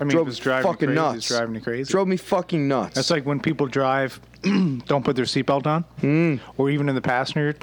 [0.00, 1.06] I mean, Drove it was driving fucking me crazy.
[1.06, 1.16] nuts.
[1.18, 1.90] It's driving me crazy.
[1.92, 2.94] Drove me fucking nuts.
[2.94, 6.36] That's like when people drive, don't put their seatbelt on, Hmm.
[6.56, 7.54] or even in the passenger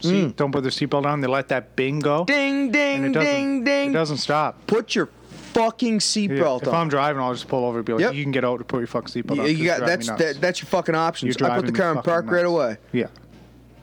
[0.00, 1.20] seat, don't put their seatbelt on.
[1.20, 3.90] They let that bing go, ding, ding, it ding, ding.
[3.90, 4.66] It doesn't stop.
[4.66, 5.08] Put your
[5.52, 5.98] fucking Yeah.
[5.98, 6.74] seatbelt If on.
[6.74, 8.14] I'm driving, I'll just pull over and be like, Yep.
[8.14, 10.40] "You can get out and put your fucking seatbelt You- on." you got that's that,
[10.40, 11.36] that's your fucking options.
[11.38, 12.78] You're I put the car in park right away.
[12.92, 13.06] Yeah,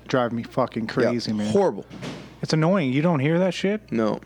[0.07, 1.51] drive me fucking Yeah, crazy, man.
[1.51, 1.85] Horrible.
[2.41, 2.91] It's annoying.
[2.93, 3.91] You don't hear that shit.
[3.91, 4.19] No.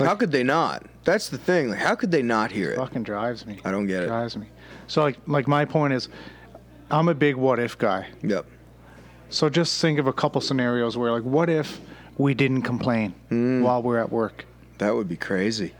[0.00, 0.84] Like how could they not?
[1.04, 1.70] That's the thing.
[1.70, 2.76] Like, how could they not hear it?
[2.76, 3.60] fucking drives me.
[3.64, 4.06] I don't get it.
[4.06, 4.46] Drives me.
[4.86, 6.08] So like, like my point is,
[6.90, 8.06] I'm a big what if guy.
[8.22, 8.46] Yep.
[9.30, 11.80] So just think of a couple scenarios where, like, what if
[12.18, 13.62] we didn't complain Mm.
[13.62, 14.44] while we're at work?
[14.78, 15.72] That would be crazy.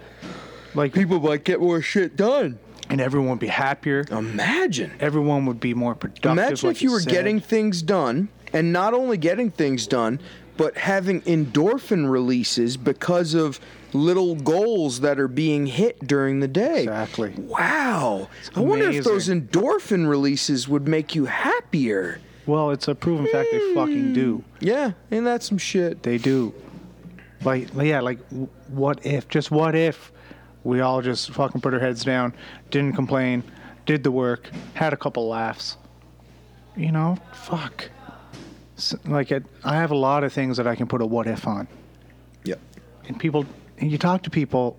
[0.74, 2.58] Like, People might get more shit done.
[2.90, 4.04] and everyone would be happier.
[4.10, 4.92] Imagine.
[5.00, 6.32] Everyone would be more productive.
[6.32, 7.12] Imagine like if you were said.
[7.12, 10.18] getting things done, and not only getting things done,
[10.56, 13.60] but having endorphin releases because of
[13.92, 16.82] little goals that are being hit during the day.
[16.82, 17.34] Exactly.
[17.36, 18.28] Wow.
[18.54, 22.20] I wonder if those endorphin releases would make you happier.
[22.46, 24.44] Well, it's a proven fact they fucking do.
[24.58, 24.64] Hmm.
[24.64, 26.02] Yeah, ain't that some shit?
[26.02, 26.54] They do.
[27.42, 28.18] Like, yeah, like,
[28.68, 29.28] what if?
[29.28, 30.12] Just what if
[30.64, 32.34] we all just fucking put our heads down,
[32.70, 33.44] didn't complain,
[33.86, 35.76] did the work, had a couple laughs.
[36.76, 37.90] You know, fuck.
[39.04, 41.46] Like, it, I have a lot of things that I can put a what if
[41.46, 41.68] on.
[42.44, 42.60] Yep.
[43.08, 43.46] and people
[43.78, 44.78] and you talk to people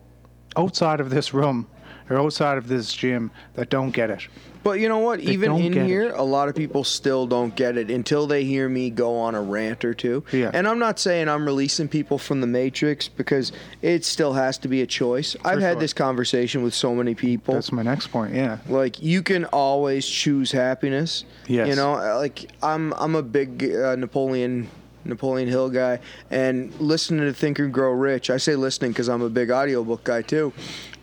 [0.55, 1.67] outside of this room
[2.09, 4.27] or outside of this gym that don't get it
[4.65, 5.19] But you know what?
[5.19, 5.85] Even in get it.
[5.85, 9.35] here, a lot of people still don't get it until they hear me go on
[9.35, 10.23] a rant or two.
[10.31, 10.49] Yeah.
[10.55, 13.51] And I'm not saying I'm releasing people from the matrix because
[13.83, 15.35] it still has to be a choice.
[15.45, 17.53] I've had this conversation with so many people.
[17.53, 21.25] that's my next point yeah like you can always choose happiness.
[21.47, 21.67] Yes.
[21.67, 24.67] You know, like I'm I'm a big uh, Napoleon
[25.03, 25.99] Napoleon Hill guy
[26.31, 28.31] and listening to Think and Grow Rich.
[28.31, 30.53] I say listening cuz I'm a big audiobook guy too.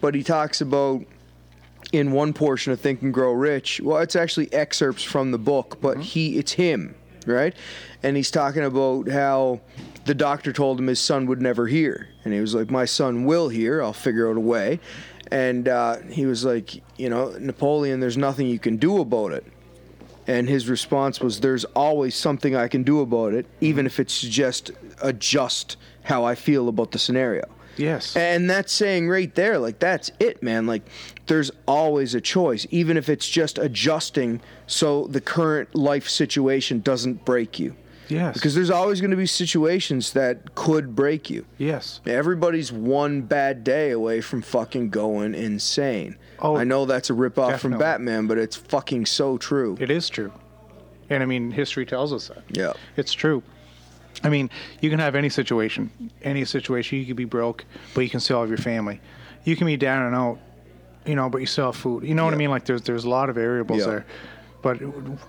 [0.00, 1.04] But he talks about
[1.92, 3.80] in one portion of Think and Grow Rich.
[3.82, 6.02] Well, it's actually excerpts from the book, but mm-hmm.
[6.02, 6.94] he it's him,
[7.26, 7.54] right?
[8.02, 9.60] And he's talking about how
[10.06, 13.24] the doctor told him his son would never hear, and he was like, "My son
[13.24, 13.82] will hear.
[13.82, 14.80] I'll figure out a way."
[15.30, 19.46] And uh, he was like, "You know, Napoleon, there's nothing you can do about it."
[20.26, 23.86] And his response was, "There's always something I can do about it, even mm-hmm.
[23.86, 27.44] if it's just uh, adjust how I feel about the scenario."
[27.76, 30.66] Yes And that's saying right there, like that's it, man.
[30.66, 30.82] Like
[31.26, 37.24] there's always a choice, even if it's just adjusting so the current life situation doesn't
[37.24, 37.74] break you.
[38.08, 41.44] yes Because there's always going to be situations that could break you.
[41.58, 46.16] yes Everybody's one bad day away from fucking going insane.
[46.38, 47.78] Oh, I know that's a ripoff from.
[47.78, 49.76] Batman, but it's fucking so true.
[49.80, 50.32] it is true
[51.10, 52.72] and i mean history tells us that Yeah.
[52.96, 53.42] it's true
[54.24, 54.48] i mean
[54.80, 55.90] you can have any situation.
[56.22, 59.00] Any situation you could be broke but you can still have your family.
[59.44, 60.38] You can be down and out
[61.04, 62.04] you know but you still have food.
[62.04, 62.38] You know what i Yeah.
[62.38, 62.50] mean?
[62.50, 63.86] Like there's there's a lot of variables Yeah.
[63.86, 64.06] there
[64.62, 64.76] But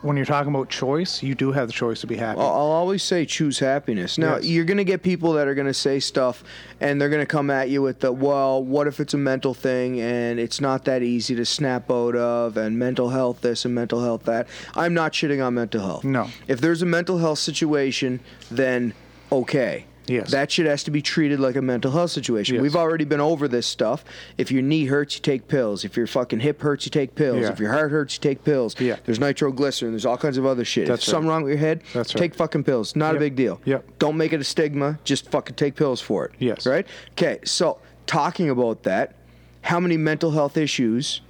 [0.04, 2.40] when you're talking about choice, you do have the choice to be happy.
[2.40, 4.18] I'll, always say choose happiness.
[4.18, 4.46] Now Yes.
[4.46, 6.44] you're gonna get people that are gonna say stuff,
[6.80, 10.00] and they're gonna come at you with the well, what if it's a mental thing
[10.00, 14.02] and it's not that easy to snap out of, and mental health this and mental
[14.02, 14.48] health that.
[14.76, 16.04] I'm not shitting on mental health.
[16.04, 16.30] No.
[16.48, 18.20] If there's a mental health situation,
[18.52, 18.94] then
[19.32, 19.86] okay.
[20.08, 20.32] Yes.
[20.32, 22.56] That shit has to be treated like a mental health situation.
[22.56, 22.62] Yes.
[22.62, 24.04] We've already been over this stuff.
[24.38, 25.86] If your knee hurts, you take pills.
[25.86, 27.42] If your fucking hip hurts, you take pills.
[27.42, 27.52] Yeah.
[27.52, 28.80] If your heart hurts, you take pills.
[28.80, 28.98] Yeah.
[29.06, 29.92] There's nitroglycerin.
[29.92, 30.88] There's all kinds of other shit.
[30.88, 32.20] That's if something wrong with your head, That's right.
[32.20, 32.96] take fucking pills.
[32.96, 33.62] Not a big deal.
[33.66, 34.00] Yep.
[34.00, 35.00] Don't make it a stigma.
[35.04, 36.32] Just fucking take pills for it.
[36.40, 36.66] Yes.
[36.68, 36.86] Right?
[37.12, 39.16] Okay, so talking about that,
[39.62, 41.22] how many mental health issues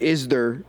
[0.00, 0.62] is there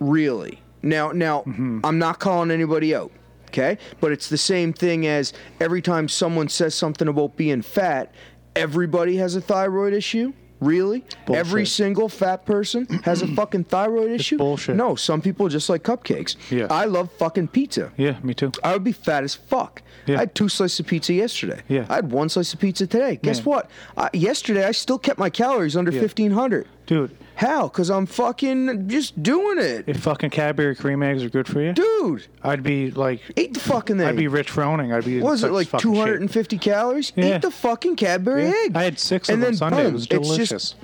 [0.00, 0.60] really?
[0.82, 1.80] Now now Mm-hmm.
[1.84, 3.10] I'm not calling anybody out.
[3.48, 3.78] Okay?
[4.00, 8.12] But it's the same thing as every time someone says something about being fat,
[8.56, 10.32] everybody has a thyroid issue?
[10.60, 11.04] Really?
[11.32, 14.38] Every single fat person has a fucking thyroid issue?
[14.38, 14.74] bullshit.
[14.74, 16.34] No, some people just like cupcakes.
[16.50, 16.66] Yeah.
[16.68, 17.92] I love fucking pizza.
[17.96, 18.50] yeah, me too.
[18.64, 19.82] I would be fat as fuck.
[20.06, 20.16] Yeah.
[20.16, 21.62] I had two slices of pizza yesterday.
[21.68, 21.86] Yeah.
[21.88, 23.20] I had one slice of pizza today.
[23.22, 23.44] Guess Man.
[23.44, 23.70] what?
[23.96, 26.00] I, yesterday I still kept my calories under Yeah.
[26.00, 26.66] 1500.
[26.86, 27.68] Dude, How?
[27.68, 29.84] Because I'm fucking just doing it.
[29.86, 33.60] if fucking Cadbury cream eggs are good for you, Dude, I'd be like, eat the
[33.60, 34.08] fucking thing.
[34.08, 34.92] I'd be Rich Froning.
[34.92, 36.04] I'd be what was it such like fucking shape.
[36.04, 37.12] 250 calories?
[37.14, 37.36] Yeah.
[37.36, 38.54] Eat the fucking Cadbury Yeah.
[38.64, 38.76] egg.
[38.76, 39.76] I had six and of them then Sunday.
[39.84, 40.48] Boom, It was It's delicious.
[40.48, 40.74] just,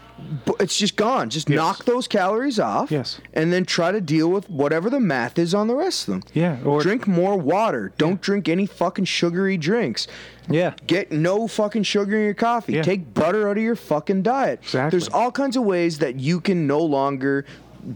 [0.61, 1.29] it's just gone.
[1.31, 1.57] Just Yes.
[1.57, 2.91] knock those calories off.
[2.91, 3.21] Yes.
[3.33, 6.23] And then try to deal with whatever the math is on the rest of them.
[6.33, 7.93] Yeah, or- drink more water.
[7.99, 10.07] Don't drink any fucking sugary drinks.
[10.49, 10.75] Yeah.
[10.87, 12.75] Get no fucking sugar in your coffee.
[12.75, 12.83] Yeah.
[12.83, 14.61] Take butter out of your fucking diet.
[14.63, 14.91] Exactly.
[14.99, 17.45] There's all kinds of ways that you can no longer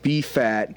[0.03, 0.75] be fat.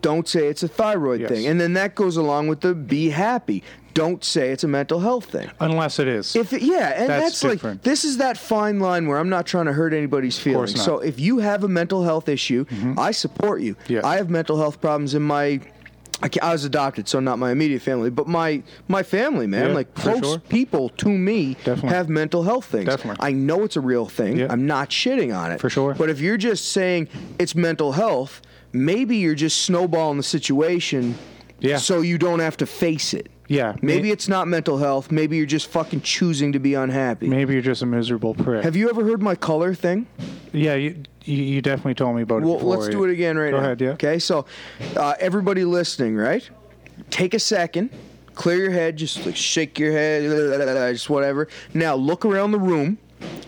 [0.00, 1.30] Don't say it's a thyroid Yes.
[1.30, 1.46] thing.
[1.46, 3.62] And then that goes along with the be happy.
[3.98, 5.50] Don't say it's a mental health thing.
[5.58, 6.36] Unless it is.
[6.36, 9.44] If it, yeah, and That's that's, like this is that fine line where I'm not
[9.46, 10.72] trying to hurt anybody's feelings.
[10.74, 10.84] Mm-hmm.
[10.84, 12.64] So if you have a mental health issue,
[12.96, 13.76] I support you.
[13.88, 14.04] Yes.
[14.04, 15.60] I have mental health problems in my.
[16.20, 19.74] I, I was adopted, so not my immediate family, but my my family, man, Yeah,
[19.74, 20.38] like close sure.
[20.38, 21.90] people to me Definitely.
[21.90, 22.86] have mental health things.
[22.86, 23.24] Definitely.
[23.24, 24.38] I know it's a real thing.
[24.38, 24.48] Yeah.
[24.50, 25.94] I'm not shitting on it For sure.
[25.94, 27.08] But if you're just saying
[27.38, 31.16] it's mental health, maybe you're just snowballing the situation.
[31.60, 31.76] Yeah.
[31.78, 33.28] So you don't have to face it.
[33.48, 33.74] Yeah.
[33.82, 35.10] Maybe may- it's not mental health.
[35.10, 37.28] Maybe you're just fucking choosing to be unhappy.
[37.28, 38.62] maybe you're just a miserable prick.
[38.62, 40.06] Have you ever heard my color thing?
[40.52, 42.46] yeah, you, you you definitely told me about it.
[42.46, 43.08] Well, before, let's do yeah.
[43.08, 43.56] it again right now.
[43.56, 43.66] Go now.
[43.66, 43.90] ahead, yeah.
[43.90, 44.46] Okay, so
[44.96, 46.48] uh, everybody listening, right?
[47.10, 47.90] Take a second,
[48.34, 50.22] clear your head, just like shake your head,
[50.94, 51.48] just whatever.
[51.74, 52.98] Now look around the room,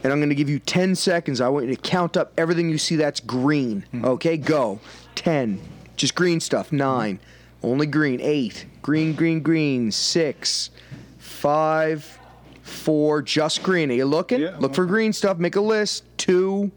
[0.02, 1.40] and I'm going to give you 10 seconds.
[1.40, 3.84] I want you to count up everything you see that's green.
[3.90, 4.04] Hmm.
[4.04, 4.80] Okay, go.
[5.16, 5.60] 10.
[5.96, 6.72] Just green stuff.
[6.72, 7.20] 9.
[7.62, 8.20] Only green.
[8.20, 8.66] 8.
[8.82, 9.90] Green, green, green.
[9.90, 10.70] 6.
[11.18, 12.18] 5.
[12.62, 13.22] 4.
[13.22, 13.90] Just green.
[13.90, 14.40] Are you looking?
[14.40, 15.38] Yeah, Look for green stuff.
[15.38, 16.04] Make a list.
[16.18, 16.70] 2.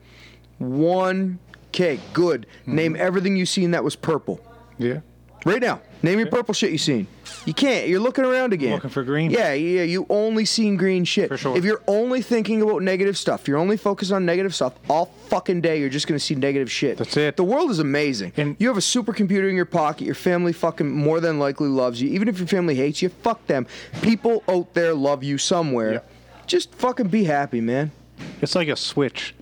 [0.60, 1.39] 1.
[1.69, 2.46] Okay, good.
[2.65, 2.76] Hmm.
[2.76, 4.39] Name everything you seen that was purple.
[4.78, 5.00] Yeah.
[5.46, 5.82] Right now.
[6.02, 7.08] Name your purple shit you seen.
[7.45, 7.88] You can't.
[7.88, 8.71] You're looking around again.
[8.71, 9.29] Looking for green.
[9.29, 9.84] Yeah, yeah.
[9.84, 11.27] You only seen green shit.
[11.27, 11.58] For sure.
[11.58, 15.62] If you're only thinking about negative stuff, you're only focused on negative stuff all fucking
[15.62, 15.79] day.
[15.79, 16.97] You're just gonna see negative shit.
[16.97, 17.36] That's it.
[17.36, 18.32] The world is amazing.
[18.38, 20.06] And- you have a supercomputer in your pocket.
[20.06, 22.10] Your family fucking more than likely loves you.
[22.12, 23.67] Even if your family hates you, fuck them.
[24.01, 25.93] People out there love you somewhere.
[25.93, 25.99] Yeah.
[26.47, 27.91] Just fucking be happy, man.
[28.41, 29.34] It's like a switch,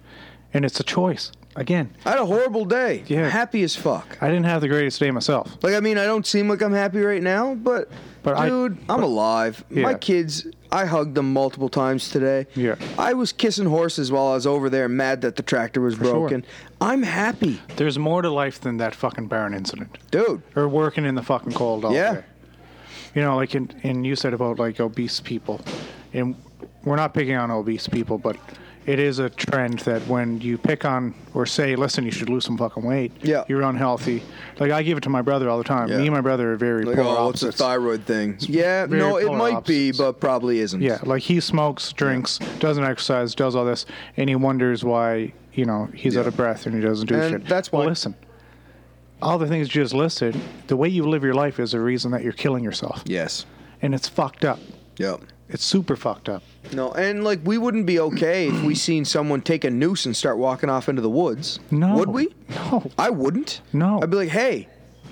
[0.53, 1.31] and it's a choice.
[1.55, 3.03] Again, I had a horrible day.
[3.07, 3.29] Yeah.
[3.29, 4.17] Happy as fuck.
[4.21, 5.57] I didn't have the greatest day myself.
[5.61, 7.89] Like I mean, I don't seem like I'm happy right now, but,
[8.23, 9.63] But dude, I, am alive.
[9.69, 12.47] My kids, I hugged them multiple times today.
[12.55, 12.75] Yeah.
[12.97, 16.05] I was kissing horses while I was over there, mad that the tractor was For
[16.05, 16.13] sure.
[16.13, 16.45] broken.
[16.79, 19.97] I'm happy, There's more to life than that fucking barn incident.
[20.09, 20.41] dude.
[20.55, 22.13] Or working in the fucking cold all Yeah.
[22.13, 22.23] day.
[23.13, 25.59] You know, like, in, and you said about like obese people,
[26.13, 26.33] and
[26.85, 28.37] we're not picking on obese people, but
[28.87, 32.45] it is a trend that when you pick on or say, "Listen, you should lose
[32.45, 33.43] some fucking weight," Yeah.
[33.47, 34.23] you're unhealthy.
[34.59, 35.87] Like I give it to my brother all the time.
[35.87, 35.97] Yeah.
[35.97, 38.37] Me and my brother are very Like, polar oh, it's a thyroid thing.
[38.39, 40.81] Yeah, very no, it might be, but probably isn't.
[40.81, 43.85] Yeah, like he smokes, drinks, doesn't exercise, does all this,
[44.17, 47.31] and he wonders why you know he's out of breath and he doesn't do And
[47.41, 47.47] shit.
[47.47, 48.15] that's well, why- listen.
[49.21, 52.09] All the things you just listed, the way you live your life is a reason
[52.09, 53.45] that you're killing yourself, Yes.
[53.79, 54.57] and it's fucked up.
[54.97, 55.21] Yep.
[55.49, 56.43] It's super fucked up.
[56.73, 60.15] No, and like we wouldn't be okay if we seen someone take a noose and
[60.15, 61.59] start walking off into the woods.
[61.71, 61.95] No.
[61.95, 62.33] Would we?
[62.49, 62.89] No.
[62.97, 63.61] I wouldn't.
[63.73, 64.01] No.
[64.01, 64.69] I'd be like, hey,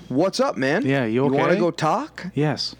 [0.08, 0.86] what's up, man?
[0.86, 2.26] Yeah, you You want to go talk?
[2.34, 2.74] Yes.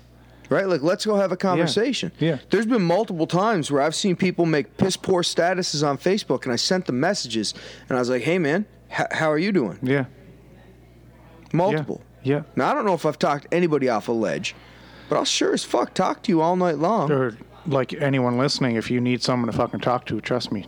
[0.48, 0.66] Right?
[0.66, 2.10] Like, let's go have a conversation.
[2.18, 2.38] Yeah.
[2.50, 6.52] There's been multiple times where I've seen people make piss poor statuses on Facebook, and
[6.52, 7.54] I sent them messages,
[7.88, 9.78] and I was like, hey, man, h- how are you doing?
[9.82, 10.06] Yeah.
[11.52, 12.00] Multiple.
[12.22, 12.42] Yeah.
[12.56, 14.54] Now, I don't know if I've talked anybody off a ledge,
[15.10, 17.12] but I'll sure as fuck talk to you all night long.
[17.12, 20.64] Or like anyone listening, if you need someone to fucking talk to, trust me.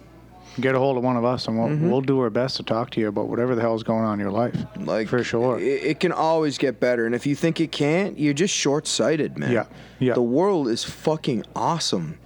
[0.60, 2.90] get a hold of one of us, and we'll we'll do our best to talk
[2.90, 4.54] to you about whatever the hell's going on in your life.
[4.76, 5.58] Like for sure.
[5.58, 9.38] it, it can always get better, and if you think it can't, you're just short-sighted,
[9.38, 9.50] man.
[9.52, 9.64] Yeah,
[9.98, 10.12] yeah.
[10.12, 12.18] The world is fucking awesome.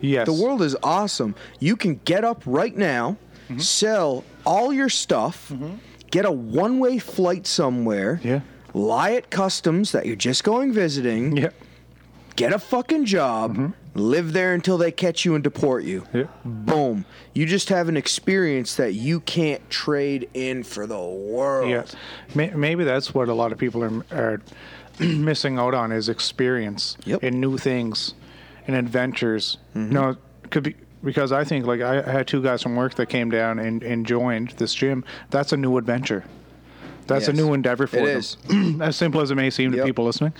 [0.00, 0.26] yes.
[0.26, 1.34] The world is awesome.
[1.58, 3.16] You can get up right now,
[3.48, 3.58] Mm-hmm.
[3.58, 5.52] sell all your stuff,
[6.10, 8.18] get a one-way flight somewhere.
[8.24, 8.40] Yeah.
[8.74, 11.36] Lie at customs that you're just going visiting.
[11.36, 11.50] Yeah.
[12.36, 13.54] Get a fucking job.
[13.56, 13.66] Hmm.
[13.96, 16.00] Live there until they catch you and deport you.
[16.12, 16.64] Mm-hmm.
[16.64, 17.04] Boom.
[17.32, 21.70] You just have an experience that you can't trade in for the world.
[21.70, 21.94] Yes.
[22.34, 24.42] Maybe that's what a lot of people are, are
[24.98, 27.22] missing out on is experience Yep.
[27.22, 28.14] and new things
[28.66, 29.58] and adventures.
[29.74, 30.10] No,
[30.42, 33.06] it could be because I think like I, I had two guys from work that
[33.06, 35.04] came down and, and joined this gym.
[35.30, 36.24] That's a new adventure.
[37.06, 38.16] That's a new endeavor for It them.
[38.18, 38.80] is.
[38.80, 39.82] as simple as it may seem Yep.
[39.82, 40.32] to people listening.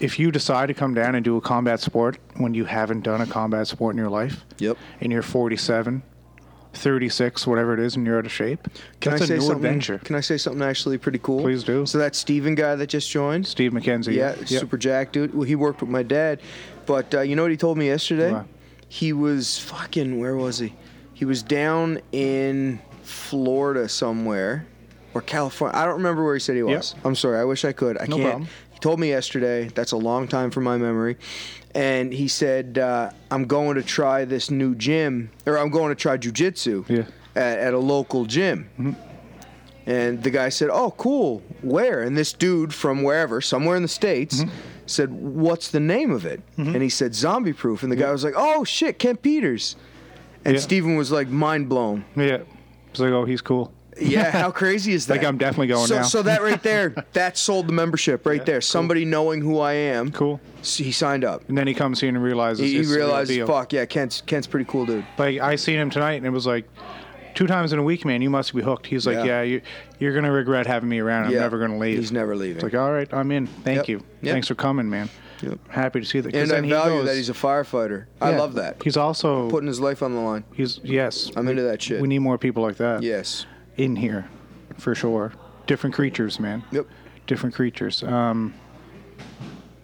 [0.00, 3.20] If you decide to come down and do a combat sport when you haven't done
[3.20, 4.76] a combat sport in your life, Yep.
[5.00, 6.02] and you're 47,
[6.74, 8.68] 36, whatever it is, and you're out of shape,
[9.00, 9.56] Can that's I a say new something?
[9.64, 9.98] adventure.
[9.98, 11.40] Can I say something actually pretty cool?
[11.42, 11.86] Please do.
[11.86, 13.46] So that Steven guy that just joined.
[13.46, 14.14] Steve McKenzie.
[14.14, 15.34] Yeah, super jack dude.
[15.34, 16.40] Well, he worked with my dad,
[16.86, 18.40] but uh, you know what he told me yesterday?
[18.88, 20.18] He was fucking.
[20.20, 20.74] Where was he?
[21.14, 24.66] He was down in Florida somewhere,
[25.18, 25.76] or California.
[25.78, 26.94] I don't remember where he said he was.
[26.94, 27.06] Yep.
[27.06, 27.38] I'm sorry.
[27.38, 27.98] I wish I could.
[27.98, 28.28] I No can't.
[28.28, 28.48] problem.
[28.72, 29.68] He told me yesterday.
[29.74, 31.16] That's a long time from my memory.
[31.74, 35.94] And he said, uh, "I'm going to try this new gym, or I'm going to
[35.94, 37.04] try jujitsu Yeah.
[37.36, 38.68] at, at a local gym."
[39.86, 41.42] And the guy said, "Oh, cool.
[41.62, 44.50] Where?" And this dude from wherever, somewhere in the states, Mm-hmm.
[44.86, 48.22] said, "What's the name of it?" And he said, "Zombie Proof." And the guy was
[48.24, 49.76] like, "Oh shit, Kent Peters."
[50.44, 50.60] And Yeah.
[50.60, 52.04] Steven was like mind blown.
[52.16, 52.38] Yeah.
[52.92, 53.72] He's like, oh, he's cool.
[54.00, 55.18] Yeah, how crazy is that?
[55.18, 56.02] Like, I'm definitely going so, now.
[56.02, 58.54] So that right there, that sold the membership right Yeah, there.
[58.56, 58.62] cool.
[58.62, 60.40] Somebody knowing who I am, Cool.
[60.60, 61.48] s- he signed up.
[61.48, 63.46] And then he comes here and realizes He, he deal.
[63.46, 65.04] fuck yeah, Kent's Kent's pretty cool dude.
[65.18, 66.68] Like I seen him tonight, and it was like
[67.34, 68.22] two times in a week, man.
[68.22, 68.86] You must be hooked.
[68.86, 69.24] He's like, Yeah.
[69.24, 69.62] yeah, you,
[69.98, 71.26] you're gonna regret having me around.
[71.26, 71.40] I'm Yeah.
[71.40, 71.98] never gonna leave.
[71.98, 72.56] He's never leaving.
[72.56, 73.46] It's like, all right, I'm in.
[73.46, 73.88] Thank Yep.
[73.88, 73.96] you.
[74.22, 74.32] Yep.
[74.32, 75.08] Thanks for coming, man.
[75.42, 75.58] Yep.
[75.68, 76.34] Happy to see that.
[76.34, 78.06] And I he value goes- that he's a firefighter.
[78.20, 78.82] I love that.
[78.82, 80.42] He's also Putting his life on the line.
[80.52, 81.30] he's yes.
[81.36, 82.00] I'm into that shit.
[82.00, 83.02] We need more people like that.
[83.04, 83.46] Yes.
[83.78, 84.28] In here,
[84.76, 85.32] for sure.
[85.66, 86.62] Different creatures, man.
[86.72, 86.86] Yep.
[87.26, 88.02] Different creatures.
[88.02, 88.52] Um,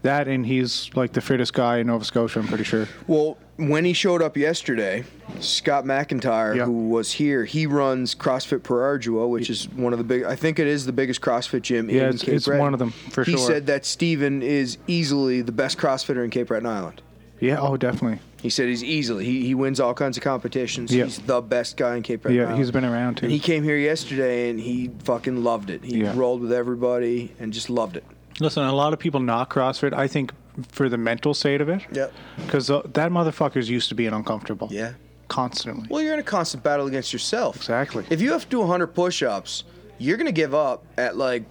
[0.03, 2.41] that and he's like the fittest guy in Nova Scotia.
[2.41, 2.87] I'm pretty sure.
[3.07, 5.05] Well, when he showed up yesterday,
[5.41, 6.65] Scott McIntyre, Yeah.
[6.65, 10.25] who was here, he runs CrossFit perarduo which is one of the big.
[10.25, 12.63] I think it is the biggest CrossFit gym Yeah, in it's- Cape it's Breton.
[12.63, 13.41] one of them, for he sure.
[13.41, 17.01] He said that Steven is easily the best CrossFitter in Cape Breton Island.
[17.45, 17.61] Yeah.
[17.61, 18.19] Oh, definitely.
[18.43, 19.25] He said he's easily.
[19.25, 20.95] He, he wins all kinds of competitions.
[20.95, 21.05] Yeah.
[21.05, 22.59] He's the best guy in Cape Breton Yeah, Island.
[22.59, 23.27] he's been around too.
[23.27, 25.83] And he came here yesterday and he fucking loved it.
[25.85, 26.13] He Yeah.
[26.17, 28.05] rolled with everybody and just loved it.
[28.41, 29.93] Listen, a lot of people knock CrossFit.
[29.95, 30.33] I think
[30.71, 31.83] for the mental state of it.
[31.93, 32.13] Yep.
[32.45, 34.69] Because uh, that motherfucker's used to being uncomfortable.
[34.71, 34.93] Yeah.
[35.29, 35.87] Constantly.
[35.89, 37.57] Well, you're in a constant battle against yourself.
[37.57, 38.05] Exactly.
[38.11, 39.65] If you have to do 100 push-ups,
[39.99, 41.45] you're gonna give up at like,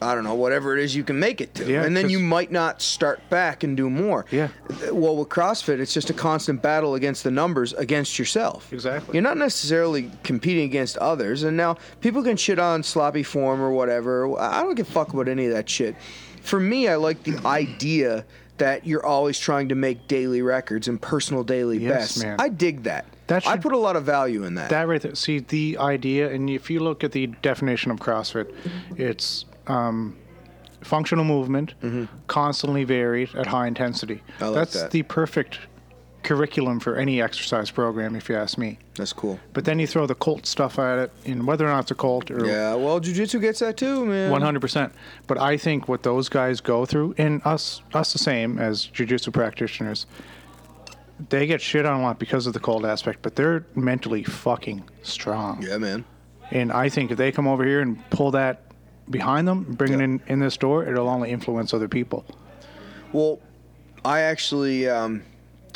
[0.00, 2.18] I don't know, whatever it is you can make it to, Yeah, and then you
[2.18, 4.24] might not start back and do more.
[4.30, 4.48] Yeah.
[4.92, 8.72] Well, with CrossFit, it's just a constant battle against the numbers against yourself.
[8.72, 9.14] Exactly.
[9.14, 13.72] You're not necessarily competing against others, and now people can shit on sloppy form or
[13.72, 14.38] whatever.
[14.38, 15.96] I don't give a fuck about any of that shit.
[16.42, 18.24] For me, I like the idea
[18.58, 22.22] that you're always trying to make daily records and personal daily Yes, bests.
[22.24, 22.36] man.
[22.40, 23.06] I dig that.
[23.28, 24.70] That I put a lot of value in that.
[24.70, 25.14] That right there.
[25.14, 28.52] See the idea, and if you look at the definition of CrossFit,
[28.96, 30.16] it's um,
[30.82, 31.74] functional movement,
[32.26, 34.16] constantly varied at high intensity.
[34.16, 34.44] Mm-hmm.
[34.44, 34.90] I like That's that.
[34.90, 35.58] the perfect
[36.24, 38.78] curriculum for any exercise program, if you ask me.
[38.96, 39.38] That's cool.
[39.52, 41.94] But then you throw the cult stuff at it, and whether or not it's a
[41.94, 44.30] cult or Yeah, well, jujitsu gets that too, man.
[44.30, 44.92] One hundred percent.
[45.26, 49.32] But I think what those guys go through, and us, us the same as jujitsu
[49.32, 50.06] practitioners,
[51.30, 53.22] they get shit on a lot because of the cold aspect.
[53.22, 55.62] But they're mentally fucking strong.
[55.62, 56.04] Yeah, man.
[56.50, 58.62] And I think if they come over here and pull that
[59.10, 60.04] behind them, bringing Yeah.
[60.04, 62.24] in in this door, it'll only influence other people.
[63.12, 63.38] Well,
[64.04, 65.22] I actually, um,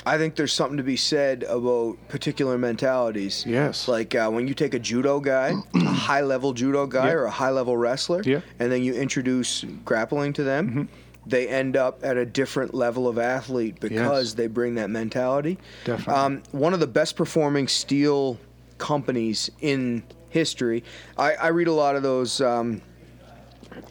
[0.05, 3.45] I think there's something to be said about particular mentalities.
[3.47, 3.89] Yes.
[3.89, 7.13] Like uh, when you take a judo guy, a high level judo guy, Yeah.
[7.15, 8.41] or a high level wrestler, Yeah.
[8.59, 10.89] and then you introduce grappling to them.
[11.25, 14.35] They end up at a different level of athlete because Yes.
[14.35, 15.57] they bring that mentality.
[15.85, 16.15] Definitely.
[16.15, 18.39] Um, one of the best performing steel
[18.79, 20.83] companies in history.
[21.17, 22.41] I, I read a lot of those.
[22.41, 22.83] Um,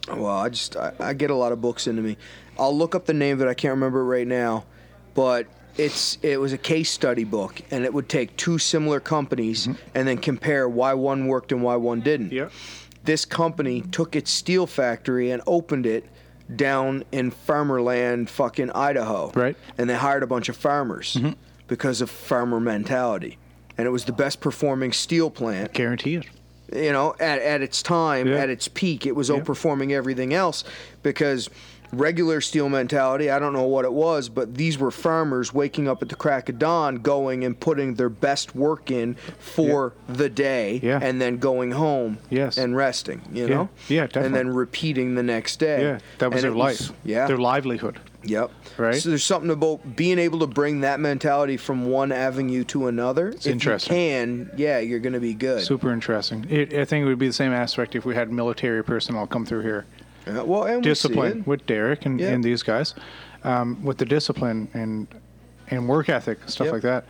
[0.08, 2.18] well, I just I, I get a lot of books into me.
[2.58, 3.50] I'll look up the name of it.
[3.50, 4.66] I can't remember right now,
[5.14, 9.68] but it's it was a case study book, and it would take two similar companies
[9.68, 9.82] mm-hmm.
[9.96, 12.32] and then compare why one worked and why one didn't.
[12.32, 12.50] Yeah.
[13.04, 16.06] This company took its steel factory and opened it
[16.56, 19.32] down in farmerland, fucking Idaho.
[19.32, 19.56] Right.
[19.78, 21.32] And they hired a bunch of farmers mm-hmm.
[21.68, 23.38] because of farmer mentality.
[23.78, 26.28] and it was the best performing steel plant Guarantee it.
[26.72, 28.36] You know, at, at its time, Yeah.
[28.38, 29.38] at its peak, it was Yeah.
[29.38, 30.64] outperforming everything else
[31.04, 31.50] because
[31.94, 36.02] regular steel mentality, I don't know what it was, but these were farmers waking up
[36.02, 40.80] at the crack of dawn, going and putting their best work in for the day,
[40.82, 41.00] Yeah.
[41.02, 42.58] and then going home Yes.
[42.58, 43.56] and resting, you Yeah.
[43.56, 43.70] know?
[43.90, 44.38] Yeah, And definitely.
[44.38, 45.82] then repeating the next day.
[45.82, 46.92] Yeah, that was And their life.
[47.04, 47.28] yeah.
[47.28, 48.00] Their livelihood.
[48.24, 48.52] Yep.
[48.78, 48.96] Right?
[48.96, 53.30] So there's something about being able to bring that mentality from one avenue to another.
[53.30, 53.96] It's interesting.
[53.96, 55.64] You can, yeah, you're going to be good.
[55.64, 56.46] Super interesting.
[56.50, 59.46] It, I think it would be the same aspect if we had military personnel come
[59.46, 59.86] through here.
[60.28, 61.48] Yeah, well, and we see discipline it.
[61.48, 62.30] with Derek and, Yeah.
[62.30, 62.94] and these guys,
[63.44, 65.08] um, with the discipline and
[65.70, 66.74] and work ethic stuff Yep.
[66.74, 67.06] like that.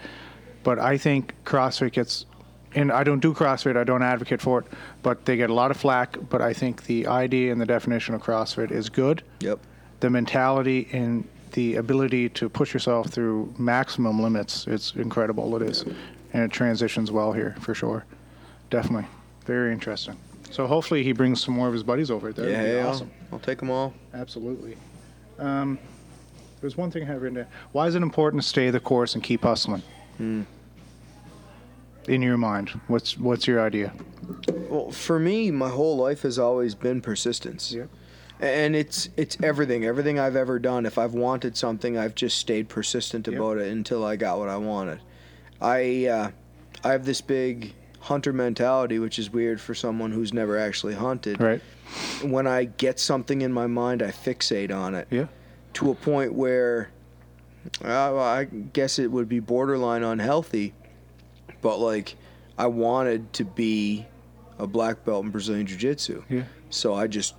[0.63, 2.25] But I think CrossFit gets,
[2.75, 3.75] and I don't do CrossFit.
[3.75, 4.65] I don't advocate for it,
[5.01, 6.15] but they get a lot of flack.
[6.29, 9.23] But I think the idea and the definition of CrossFit is good.
[9.41, 9.59] Yep.
[10.01, 15.55] The mentality and the ability to push yourself through maximum limits, it's incredible.
[15.55, 15.83] It is,
[16.33, 18.05] and it transitions well here for sure.
[18.69, 19.07] Definitely,
[19.45, 20.17] very interesting.
[20.49, 22.33] So hopefully he brings some more of his buddies over.
[22.33, 23.09] That Yeah, yeah, awesome.
[23.31, 23.93] I'll take them all.
[24.13, 24.75] Absolutely.
[25.39, 25.79] Um,
[26.59, 27.47] there's one thing I have written down.
[27.71, 29.81] Why is it important to stay the course and keep hustling?
[30.17, 30.43] Hmm.
[32.07, 33.93] In your mind, what's what's your idea?
[34.69, 37.71] Well, for me, my whole life has always been persistence.
[37.71, 37.85] Yeah.
[38.41, 39.85] And it's it's everything.
[39.85, 40.85] Everything I've ever done.
[40.87, 43.35] If I've wanted something, I've just stayed persistent Yep.
[43.37, 44.99] about it until I got what I wanted.
[45.61, 46.31] I uh,
[46.83, 51.39] I have this big hunter mentality, which is weird for someone who's never actually hunted.
[51.39, 51.61] Right?
[52.23, 55.27] When I get something in my mind, I fixate on it Yeah.
[55.73, 56.89] to a point where
[57.85, 60.73] uh, I guess it would be borderline unhealthy,
[61.61, 62.15] but like
[62.57, 64.07] I wanted to be
[64.57, 66.23] a black belt in Brazilian Jiu Jitsu.
[66.27, 66.43] Yeah.
[66.71, 67.35] So I just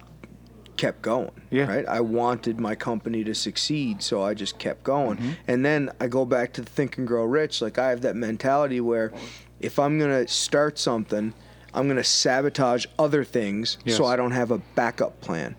[0.83, 1.31] kept going.
[1.51, 1.67] Yeah.
[1.73, 1.87] Right.
[1.87, 5.17] I wanted my company to succeed, so I just kept going.
[5.19, 5.31] Mm-hmm.
[5.47, 7.63] And then I go back to Think and Grow Rich.
[7.63, 9.13] Like I have that mentality where
[9.61, 11.35] if I'm gonna start something,
[11.73, 13.97] I'm gonna sabotage other things Yes.
[13.97, 15.55] so I don't have a backup plan.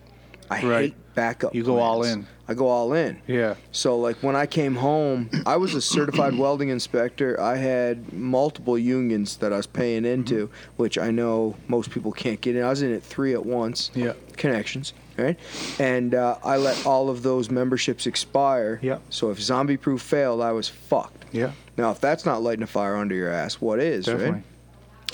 [0.50, 0.80] I Right.
[0.82, 1.54] hate backup.
[1.54, 2.26] You go all in.
[2.46, 3.16] I go all in.
[3.26, 3.54] Yeah.
[3.72, 7.40] So like when I came home, I was a certified welding inspector.
[7.40, 12.42] I had multiple unions that I was paying into, which I know most people can't
[12.42, 12.62] get in.
[12.62, 13.90] I was in at three at once.
[13.94, 14.12] Yeah.
[14.36, 15.38] Connections, right?
[15.78, 18.78] And uh, I let all of those memberships expire.
[18.82, 18.98] Yeah.
[19.10, 21.24] So if Zombie Proof failed, I was fucked.
[21.32, 21.52] Yeah.
[21.76, 24.30] Now if that's not lighting a fire under your ass, what is, Definitely.
[24.32, 24.42] right?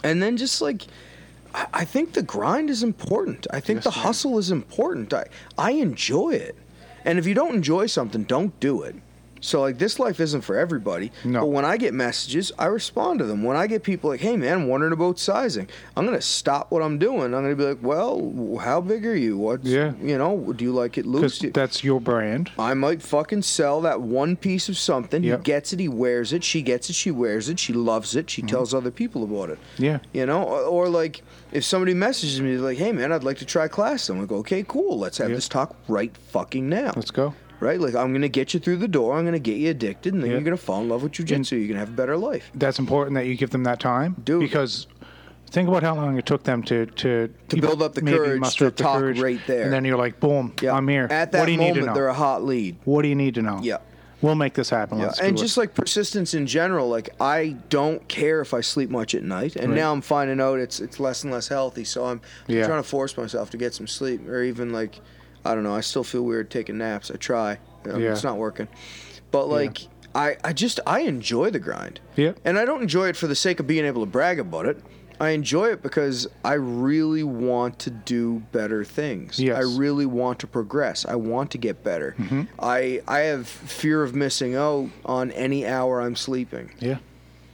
[0.04, 0.82] And then just like
[1.54, 3.46] I I think the grind is important.
[3.52, 4.00] I think Yes, the man.
[4.06, 5.12] hustle is important.
[5.12, 5.26] I
[5.58, 6.56] I enjoy it.
[7.04, 8.94] And if you don't enjoy something, don't do it.
[9.40, 11.12] So like this life isn't for everybody.
[11.24, 11.40] No.
[11.40, 13.42] But when I get messages, I respond to them.
[13.42, 15.66] When I get people like, "Hey man, I'm wondering about sizing,"
[15.96, 17.34] I'm gonna stop what I'm doing.
[17.34, 19.38] I'm gonna be like, "Well, how big are you?
[19.38, 19.92] What's Yeah.
[20.02, 20.52] you know?
[20.54, 21.38] Do you like it loose?
[21.54, 22.50] That's your brand.
[22.58, 25.22] I might fucking sell that one piece of something.
[25.24, 25.38] Yep.
[25.38, 28.26] He gets it, he wears it, she gets it, she wears it, she loves it,
[28.26, 28.28] Mm-hmm.
[28.28, 29.58] she tells other people about it.
[29.78, 29.98] Yeah.
[30.12, 31.22] You know, or, or like
[31.52, 34.64] if somebody messages me like, "Hey man, I'd like to try class," I'm like, "Okay,
[34.68, 34.98] cool.
[34.98, 35.36] Let's have Yeah.
[35.36, 37.34] this talk right fucking now." Let's go.
[37.60, 37.80] Right?
[37.80, 39.16] Like I'm gonna get you through the door.
[39.18, 40.36] I'm gonna get you addicted, and then Yeah.
[40.36, 41.58] you're gonna fall in love with jujitsu.
[41.58, 42.50] You're gonna have a better life.
[42.54, 44.16] That's important that you give them that time.
[44.24, 44.40] Dude.
[44.40, 44.86] Because
[45.50, 48.64] think about how long it took them to to, To build up the courage muster
[48.64, 49.64] to up the talk courage, right there.
[49.64, 50.74] And then you're like, boom, Yeah.
[50.74, 51.06] I'm here.
[51.10, 51.94] At that what do you moment, need to know?
[51.94, 52.76] they're a hot lead.
[52.84, 53.58] What do you need to know?
[53.62, 53.78] Yeah.
[54.22, 54.98] We'll make this happen.
[54.98, 55.60] Yeah, Let's and just it.
[55.60, 59.70] like persistence in general, like I don't care if I sleep much at night, and
[59.70, 59.76] Right.
[59.80, 61.84] now I'm finding out it's it's less and less healthy.
[61.84, 62.66] So I'm Yeah.
[62.66, 65.00] trying to force myself to get some sleep, or even like
[65.44, 65.74] I don't know.
[65.74, 67.10] I still feel weird taking naps.
[67.10, 67.58] I try,
[67.90, 68.12] Um, Yeah.
[68.12, 68.68] it's not working.
[69.30, 69.78] But like
[70.14, 72.00] I I just I enjoy the grind.
[72.16, 72.32] Yeah.
[72.44, 74.78] and I don't enjoy it for the sake of being able to brag about it.
[75.20, 79.38] I enjoy it because I really want to do better things.
[79.38, 79.54] Yes.
[79.56, 81.04] I really want to progress.
[81.06, 82.14] I want to get better.
[82.18, 82.42] Mm-hmm.
[82.58, 86.70] I I have fear of missing out on any hour I'm sleeping.
[86.80, 86.98] Yeah.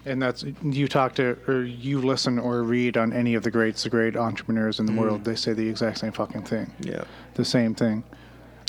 [0.04, 3.82] And that's you talk to or you listen or read on any of the greats,
[3.82, 5.24] the great entrepreneurs in the world.
[5.24, 6.70] They say the exact same fucking thing.
[6.80, 6.86] Mm.
[6.92, 7.04] Yeah.
[7.36, 8.04] The same thing.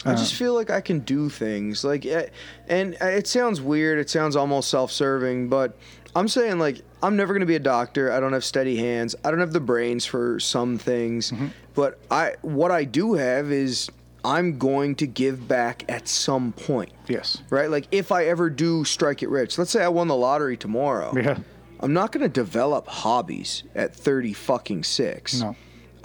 [0.06, 2.28] I just uh, feel like I can do things like, eh,
[2.68, 4.00] and eh, it sounds weird.
[4.00, 5.78] It sounds almost self-serving, but
[6.16, 8.12] I'm saying like I'm never gonna be a doctor.
[8.12, 9.16] I don't have steady hands.
[9.24, 11.48] I don't have the brains for some things, mm-hmm.
[11.74, 13.90] but I what I do have is
[14.24, 17.42] I'm going to give back at some point, Yes.
[17.50, 17.70] right?
[17.70, 21.14] Like if I ever do strike it rich, let's say I won the lottery tomorrow.
[21.16, 21.38] Yeah.
[21.80, 25.40] I'm not gonna develop hobbies at 30 fucking six.
[25.42, 25.56] No.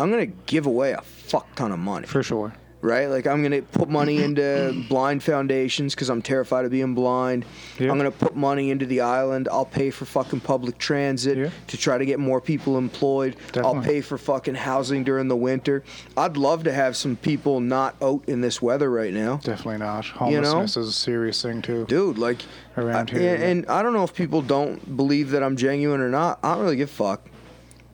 [0.03, 2.07] I'm gonna give away a fuck ton of money.
[2.07, 2.53] For sure.
[2.81, 3.07] right?
[3.07, 7.45] Like I'm gonna put money into blind foundations because I'm terrified of being blind.
[7.79, 7.91] Yeah.
[7.93, 9.49] I'm gonna put money into the island.
[9.51, 11.51] I'll pay for fucking public transit Yeah.
[11.69, 13.37] to try to get more people employed.
[13.57, 15.85] I'll pay for fucking housing during the winter.
[16.17, 19.37] I'd love to have some people not out in this weather right now.
[19.37, 20.05] Definitely not.
[20.07, 20.51] You know?
[20.51, 21.85] Homelessness is a serious thing too.
[21.87, 22.39] Dude, like,
[22.77, 23.49] Around I- here, and, yeah.
[23.49, 26.41] and I don't know if people don't believe that I'm genuine or not.
[26.43, 27.29] I don't really give a fuck.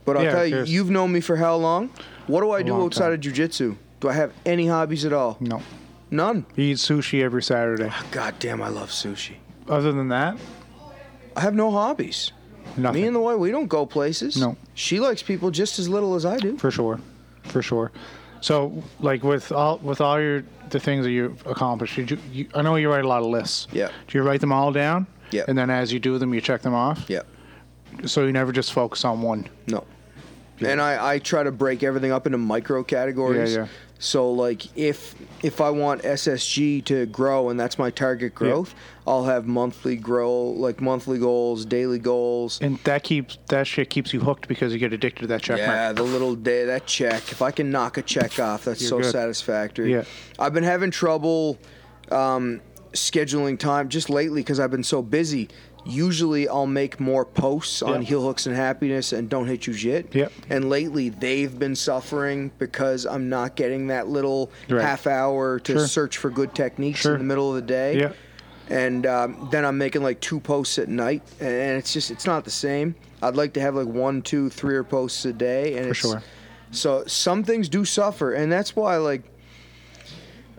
[0.09, 0.72] But I'll Yeah, tell you, cares?
[0.72, 1.90] you've known me for how long?
[2.26, 3.12] What do I do long outside time.
[3.14, 3.76] of jujitsu?
[4.00, 5.36] Do I have any hobbies at all?
[5.40, 5.61] No.
[6.11, 6.46] None.
[6.56, 7.90] You eat sushi every Saturday.
[7.92, 9.34] Oh, God damn, I love sushi.
[9.68, 10.38] Other than that,
[11.36, 12.32] I have no hobbies.
[12.76, 13.02] nothing.
[13.02, 14.36] Me and the wife, we don't go places.
[14.38, 14.56] No.
[14.74, 16.56] She likes people just as little as I do.
[16.56, 17.00] for sure,
[17.44, 17.92] for sure.
[18.40, 22.46] So, like with all with all your the things that you've accomplished, did you, you
[22.54, 23.66] I know you write a lot of lists.
[23.72, 23.90] Yeah.
[24.06, 25.06] Do you write them all down?
[25.32, 25.42] Yeah.
[25.48, 27.04] And then as you do them, you check them off.
[27.09, 27.22] Yeah.
[28.06, 29.48] So you never just focus on one.
[29.66, 29.84] No.
[30.61, 33.54] And I, I try to break everything up into micro categories.
[33.54, 33.68] Yeah, yeah.
[34.00, 38.72] So like if if I want SSG to grow and that's my target growth,
[39.09, 42.61] I'll have monthly grow like monthly goals, daily goals.
[42.62, 45.59] And that keeps that shit keeps you hooked because you get addicted to that check
[45.59, 45.96] Yeah, mark.
[45.96, 47.32] the little day that check.
[47.32, 49.11] If I can knock a check off, that's You're so good.
[49.11, 49.92] satisfactory.
[49.92, 50.04] Yeah.
[50.38, 51.59] I've been having trouble
[52.12, 52.61] um,
[52.92, 55.48] scheduling time just lately because I've been so busy.
[55.89, 58.09] Usually, I'll make more posts on Yeah.
[58.09, 60.14] heel hooks and happiness and don't hit you shit.
[60.14, 60.32] Yep.
[60.51, 64.82] And lately, they've been suffering because I'm not getting that little Right.
[64.82, 65.86] half hour to Sure.
[65.86, 67.14] search for good techniques Sure.
[67.14, 68.12] in the middle of the day Yeah.
[68.68, 72.45] and um, then I'm making like two posts at night, and it's just it's not
[72.45, 72.95] the same.
[73.22, 75.99] I'd like to have like one, two, three or posts a day, and For it's,
[76.01, 76.22] sure.
[76.70, 79.22] So some things do suffer, and that's why like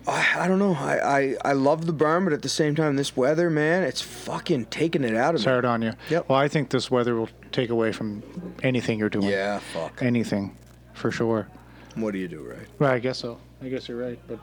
[0.10, 0.74] I, I don't know.
[0.74, 4.02] I, I I love the burn, but at the same time, this weather, man, it's
[4.02, 5.52] fucking taking it out of It's me.
[5.52, 5.94] hard on you.
[6.10, 6.30] Yep.
[6.30, 8.24] Well, I think this weather will take away from
[8.64, 9.28] anything you're doing.
[9.30, 10.02] Yeah, fuck.
[10.02, 10.56] Anything,
[10.94, 11.48] for sure.
[11.96, 12.68] What do you do, right?
[12.80, 12.94] Right.
[12.96, 13.40] I guess so.
[13.62, 14.20] I guess you're right.
[14.28, 14.40] But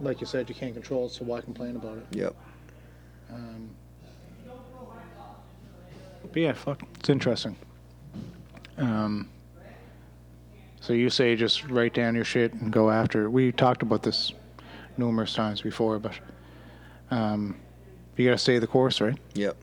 [0.00, 2.06] like you said, you can't control it, so why complain about it?
[2.16, 2.34] Yep.
[3.32, 3.70] Um,
[6.32, 7.56] But yeah, fuck, it's interesting.
[8.78, 9.28] Um,
[10.80, 13.30] so you say just write down your shit and go after it.
[13.30, 14.32] We talked about this
[14.98, 16.12] numerous times before, but
[17.10, 17.56] um,
[18.16, 19.18] you gotta stay the course, right?
[19.34, 19.56] Yep.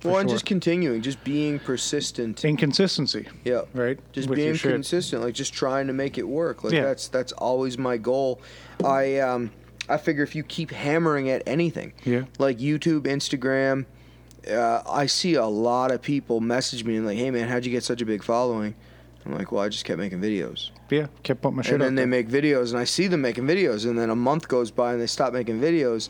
[0.00, 2.44] For well, and just continuing, just being persistent.
[2.44, 3.68] Inconsistency, Yep.
[3.74, 3.98] right?
[4.12, 6.84] just With being consistent like just trying to make it work like Yeah.
[6.84, 8.40] that's that's always my goal
[8.84, 9.50] i um
[9.88, 12.26] i figure if you keep hammering at anything Yeah.
[12.38, 13.86] like youtube instagram
[14.48, 17.72] uh, i see a lot of people message me and like hey man how'd you
[17.72, 18.76] get such a big following
[19.26, 21.94] i'm like well i just kept making videos Yeah, kept putting my shit and then
[21.94, 22.06] they there.
[22.06, 25.00] make videos and i see them making videos and then a month goes by and
[25.02, 26.08] they stop making videos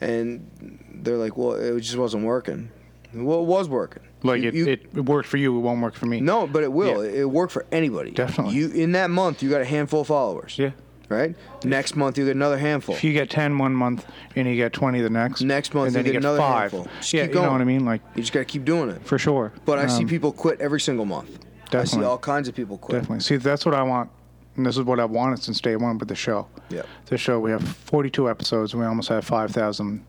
[0.00, 2.70] and they're like well it just wasn't working
[3.14, 5.80] well it was working like You- it, you- it, it worked for you, it won't
[5.80, 6.20] work for me.
[6.20, 7.04] no, but it will.
[7.04, 7.20] Yeah.
[7.20, 8.10] It worked for anybody.
[8.10, 8.54] Definitely.
[8.54, 10.58] You in that month, you got a handful of followers.
[10.58, 10.70] Yeah.
[11.08, 11.36] Right.
[11.62, 12.96] Next month, you get another handful.
[12.96, 14.04] If you get 10 one month
[14.34, 16.72] and you get 20 the next, Next month, and then you get another five.
[16.72, 16.90] handful.
[16.98, 17.84] Just yeah, you know what I mean?
[17.84, 19.06] Like, You just got to keep doing it.
[19.06, 19.52] for sure.
[19.66, 21.45] But I see Um, people quit every single month.
[21.66, 22.06] I see Definitely.
[22.06, 23.00] all kinds of people quit.
[23.00, 23.20] Definitely.
[23.20, 24.10] See, that's what I want.
[24.56, 26.46] And this is what I've wanted since day one with the show.
[26.70, 26.82] Yeah.
[27.06, 30.04] The show, we have 42 episodes and we almost have 5,000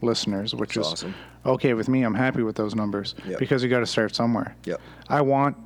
[0.00, 1.14] listeners, which That's is awesome.
[1.46, 2.02] okay with me.
[2.02, 3.38] I'm happy with those numbers Yep.
[3.38, 4.56] because you got to start somewhere.
[4.64, 4.80] Yep.
[5.08, 5.56] I want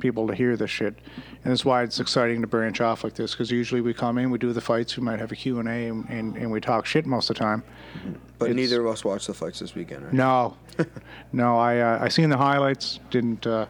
[0.00, 0.98] people to hear this shit.
[1.44, 4.30] And that's why it's exciting to branch off like this because usually we come in,
[4.30, 7.06] we do the fights, we might have a Q&A, and, and, and we talk shit
[7.06, 7.62] most of the time.
[8.38, 10.12] But It's- neither of us watched the fights this weekend, right?
[10.12, 10.56] No,
[11.32, 11.56] no.
[11.56, 12.98] I uh, I seen the highlights.
[13.10, 13.66] Didn't uh,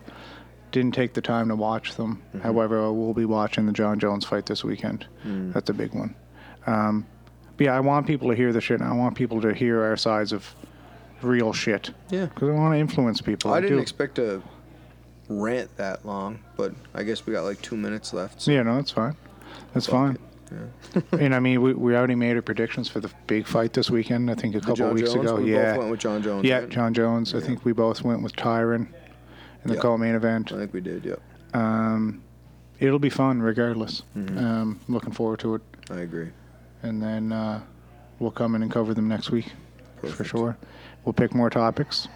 [0.75, 2.21] didn't take the time to watch them.
[2.43, 5.07] However, I will be watching the Jon Jones fight this weekend.
[5.25, 6.15] That's a big one.
[6.67, 7.07] Um,
[7.57, 8.81] but yeah, I want people to hear the shit.
[8.81, 10.53] And I want people to hear our sides of
[11.23, 11.93] real shit.
[12.11, 12.27] Yeah.
[12.27, 13.53] because I want to influence people.
[13.53, 13.83] I didn't do.
[13.83, 14.43] expect to
[15.29, 18.43] rant that long, but I guess we got like two minutes left.
[18.43, 19.17] So Yeah, no, that's fine.
[19.73, 20.19] That's Fuck fine.
[21.13, 24.29] and I mean, we, we already made our predictions for the big fight this weekend.
[24.29, 25.37] I think a couple Jon weeks Jones, ago.
[25.41, 26.45] we yeah, both went with Jon Jones.
[26.45, 26.69] yeah, right?
[26.69, 27.33] Jon Jones.
[27.35, 28.89] I think we both went with Tyron
[29.65, 29.81] in the Yeah.
[29.83, 30.53] co-main event.
[30.53, 31.05] I think we did.
[31.05, 31.21] Yep.
[31.55, 32.23] Um,
[32.81, 34.03] it'll be fun regardless.
[34.17, 34.39] Mm-hmm.
[34.39, 36.31] Um, looking forward to it, I agree.
[36.83, 37.61] and then uh,
[38.19, 39.53] we'll come in and cover them next week
[40.03, 40.57] for sure.
[41.05, 42.09] We'll pick more topics,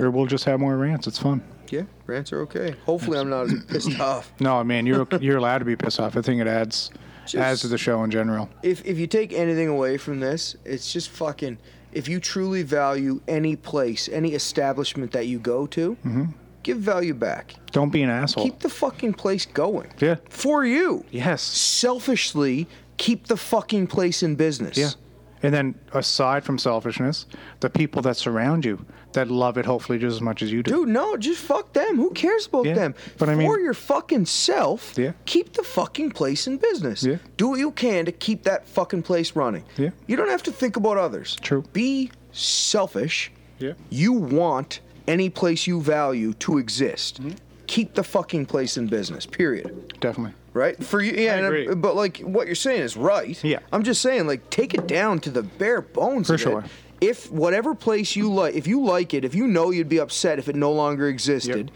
[0.00, 1.06] or we'll just have more rants.
[1.06, 1.42] It's fun.
[1.68, 2.74] Yeah, rants are okay.
[2.84, 4.32] Hopefully, I'm not as pissed off.
[4.40, 6.16] No, man, you're you're allowed to be pissed off.
[6.16, 6.90] I think it adds
[7.36, 8.48] adds to the show in general.
[8.62, 11.58] if if you take anything away from this, it's just fucking.
[11.92, 16.24] If you truly value any place, any establishment that you go to, Mm-hmm.
[16.66, 17.54] Give value back.
[17.70, 18.42] Don't be an asshole.
[18.44, 20.16] Keep the fucking place going yeah.
[20.28, 21.04] for you.
[21.12, 21.40] Yes.
[21.42, 24.76] Selfishly, keep the fucking place in business.
[24.76, 24.90] Yeah.
[25.44, 27.26] And then aside from selfishness,
[27.60, 30.70] the people that surround you that love it hopefully just as much as you do.
[30.72, 31.96] Dude, no, just fuck them.
[31.96, 32.94] Who cares about Yeah, them?
[33.16, 35.12] but I mean- For your fucking self, Yeah.
[35.24, 37.04] keep the fucking place in business.
[37.04, 37.18] Yeah.
[37.36, 39.62] Do what you can to keep that fucking place running.
[39.76, 39.90] Yeah.
[40.08, 41.36] You don't have to think about others.
[41.40, 41.62] True.
[41.72, 43.30] Be selfish.
[43.58, 43.72] Yeah.
[43.88, 47.20] You want any place you value to exist.
[47.20, 47.36] Mm-hmm.
[47.66, 49.26] Keep the fucking place in business.
[49.26, 49.94] Period.
[50.00, 50.34] Definitely.
[50.52, 50.82] Right?
[50.82, 51.40] For you, yeah.
[51.40, 51.74] uh, agree.
[51.74, 53.42] but like what you're saying is right.
[53.42, 53.58] Yeah.
[53.72, 56.28] I'm just saying, like, take it down to the bare bones.
[56.28, 56.42] For of it.
[56.42, 56.64] sure.
[57.00, 60.38] If whatever place you like, if you like it, if you know you'd be upset
[60.38, 61.70] if it no longer existed,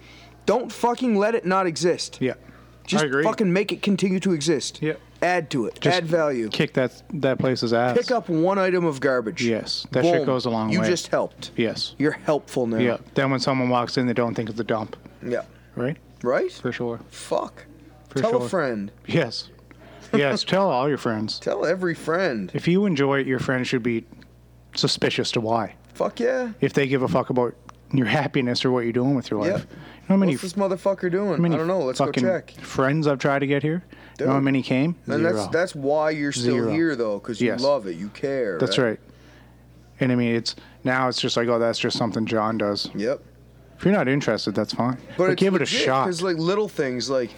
[0.46, 2.18] don't fucking let it not exist.
[2.20, 2.34] Yeah.
[2.86, 3.22] Just I agree.
[3.22, 4.80] fucking make it continue to exist.
[4.80, 4.94] Yeah.
[5.22, 5.80] Add to it.
[5.80, 6.48] Just add value.
[6.48, 7.96] Kick that that place's ass.
[7.96, 9.44] Pick up one item of garbage.
[9.44, 10.86] Yes, that shit goes a long you way.
[10.86, 11.50] You just helped.
[11.56, 11.94] Yes.
[11.98, 12.78] You're helpful now.
[12.78, 12.96] Yeah.
[13.14, 15.42] Then when someone walks in, they don't think it's a dump, Yeah.
[15.76, 15.96] right?
[16.22, 16.50] Right?
[16.50, 17.00] For sure.
[17.10, 17.66] Fuck.
[18.08, 18.46] For Tell sure.
[18.46, 18.90] a friend.
[19.06, 19.50] Yes.
[20.12, 20.42] Yes.
[20.42, 21.38] tell all your friends.
[21.40, 22.50] Tell every friend.
[22.54, 24.04] If you enjoy it, your friends should be
[24.74, 25.74] suspicious to why.
[25.94, 26.52] Fuck yeah.
[26.60, 27.54] If they give a fuck about
[27.92, 29.66] your happiness or what you're doing with your life.
[29.70, 29.76] Yeah.
[30.10, 31.44] How many, What's this motherfucker doing?
[31.44, 31.82] I don't know.
[31.84, 32.50] Let's go fucking check.
[32.50, 33.84] friends I've tried to get here?
[34.18, 34.44] You know how Dude.
[34.44, 34.96] many came?
[35.06, 35.32] And Zero.
[35.32, 36.72] that's that's why you're still Zero.
[36.72, 37.60] here though, because you Yes.
[37.60, 38.58] love it, you care.
[38.58, 38.98] That's right.
[40.00, 42.90] And I mean, it's now it's just like, oh, that's just something John does.
[42.96, 43.22] Yep.
[43.78, 44.98] If you're not interested, that's fine.
[45.16, 46.06] But, give it a shot.
[46.06, 47.30] Because like little things, like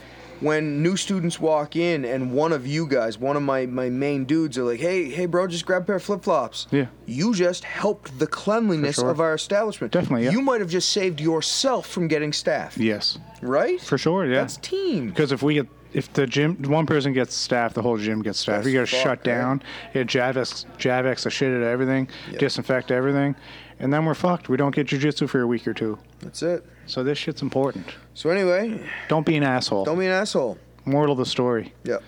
[0.43, 4.25] when new students walk in, and one of you guys, one of my my main
[4.25, 6.87] dudes, are like, "Hey, hey, bro, just grab a pair of flip flops." Yeah.
[7.07, 9.11] You just helped the cleanliness sure.
[9.11, 9.93] of our establishment.
[9.93, 10.33] Definitely, yeah.
[10.33, 12.77] You might have just saved yourself from getting staph.
[12.77, 13.81] Yes, Right.
[13.81, 14.27] for sure.
[14.27, 14.41] Yeah.
[14.41, 15.09] That's team.
[15.09, 18.43] Because if we get if the gym one person gets staph, the whole gym gets
[18.45, 18.57] staph.
[18.57, 19.25] That's you got to shut right?
[19.25, 19.63] down.
[19.95, 23.37] Yeah, Javex Javex the shit at everything, disinfect everything,
[23.83, 24.49] and then we're fucked.
[24.49, 25.99] We don't get jujitsu for a week or two.
[26.21, 26.65] That's it.
[26.87, 27.87] So this shit's important.
[28.15, 29.85] So anyway, Don't be an asshole.
[29.85, 30.57] don't be an asshole.
[30.87, 32.03] Moral of the story: Yep.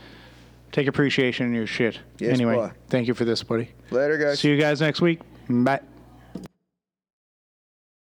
[0.72, 2.00] Take appreciation in your shit.
[2.18, 2.72] Yes, anyway, boy.
[2.88, 3.68] thank you for this, buddy.
[3.90, 4.40] Later, guys.
[4.40, 5.20] See you guys next week.
[5.48, 5.80] Bye.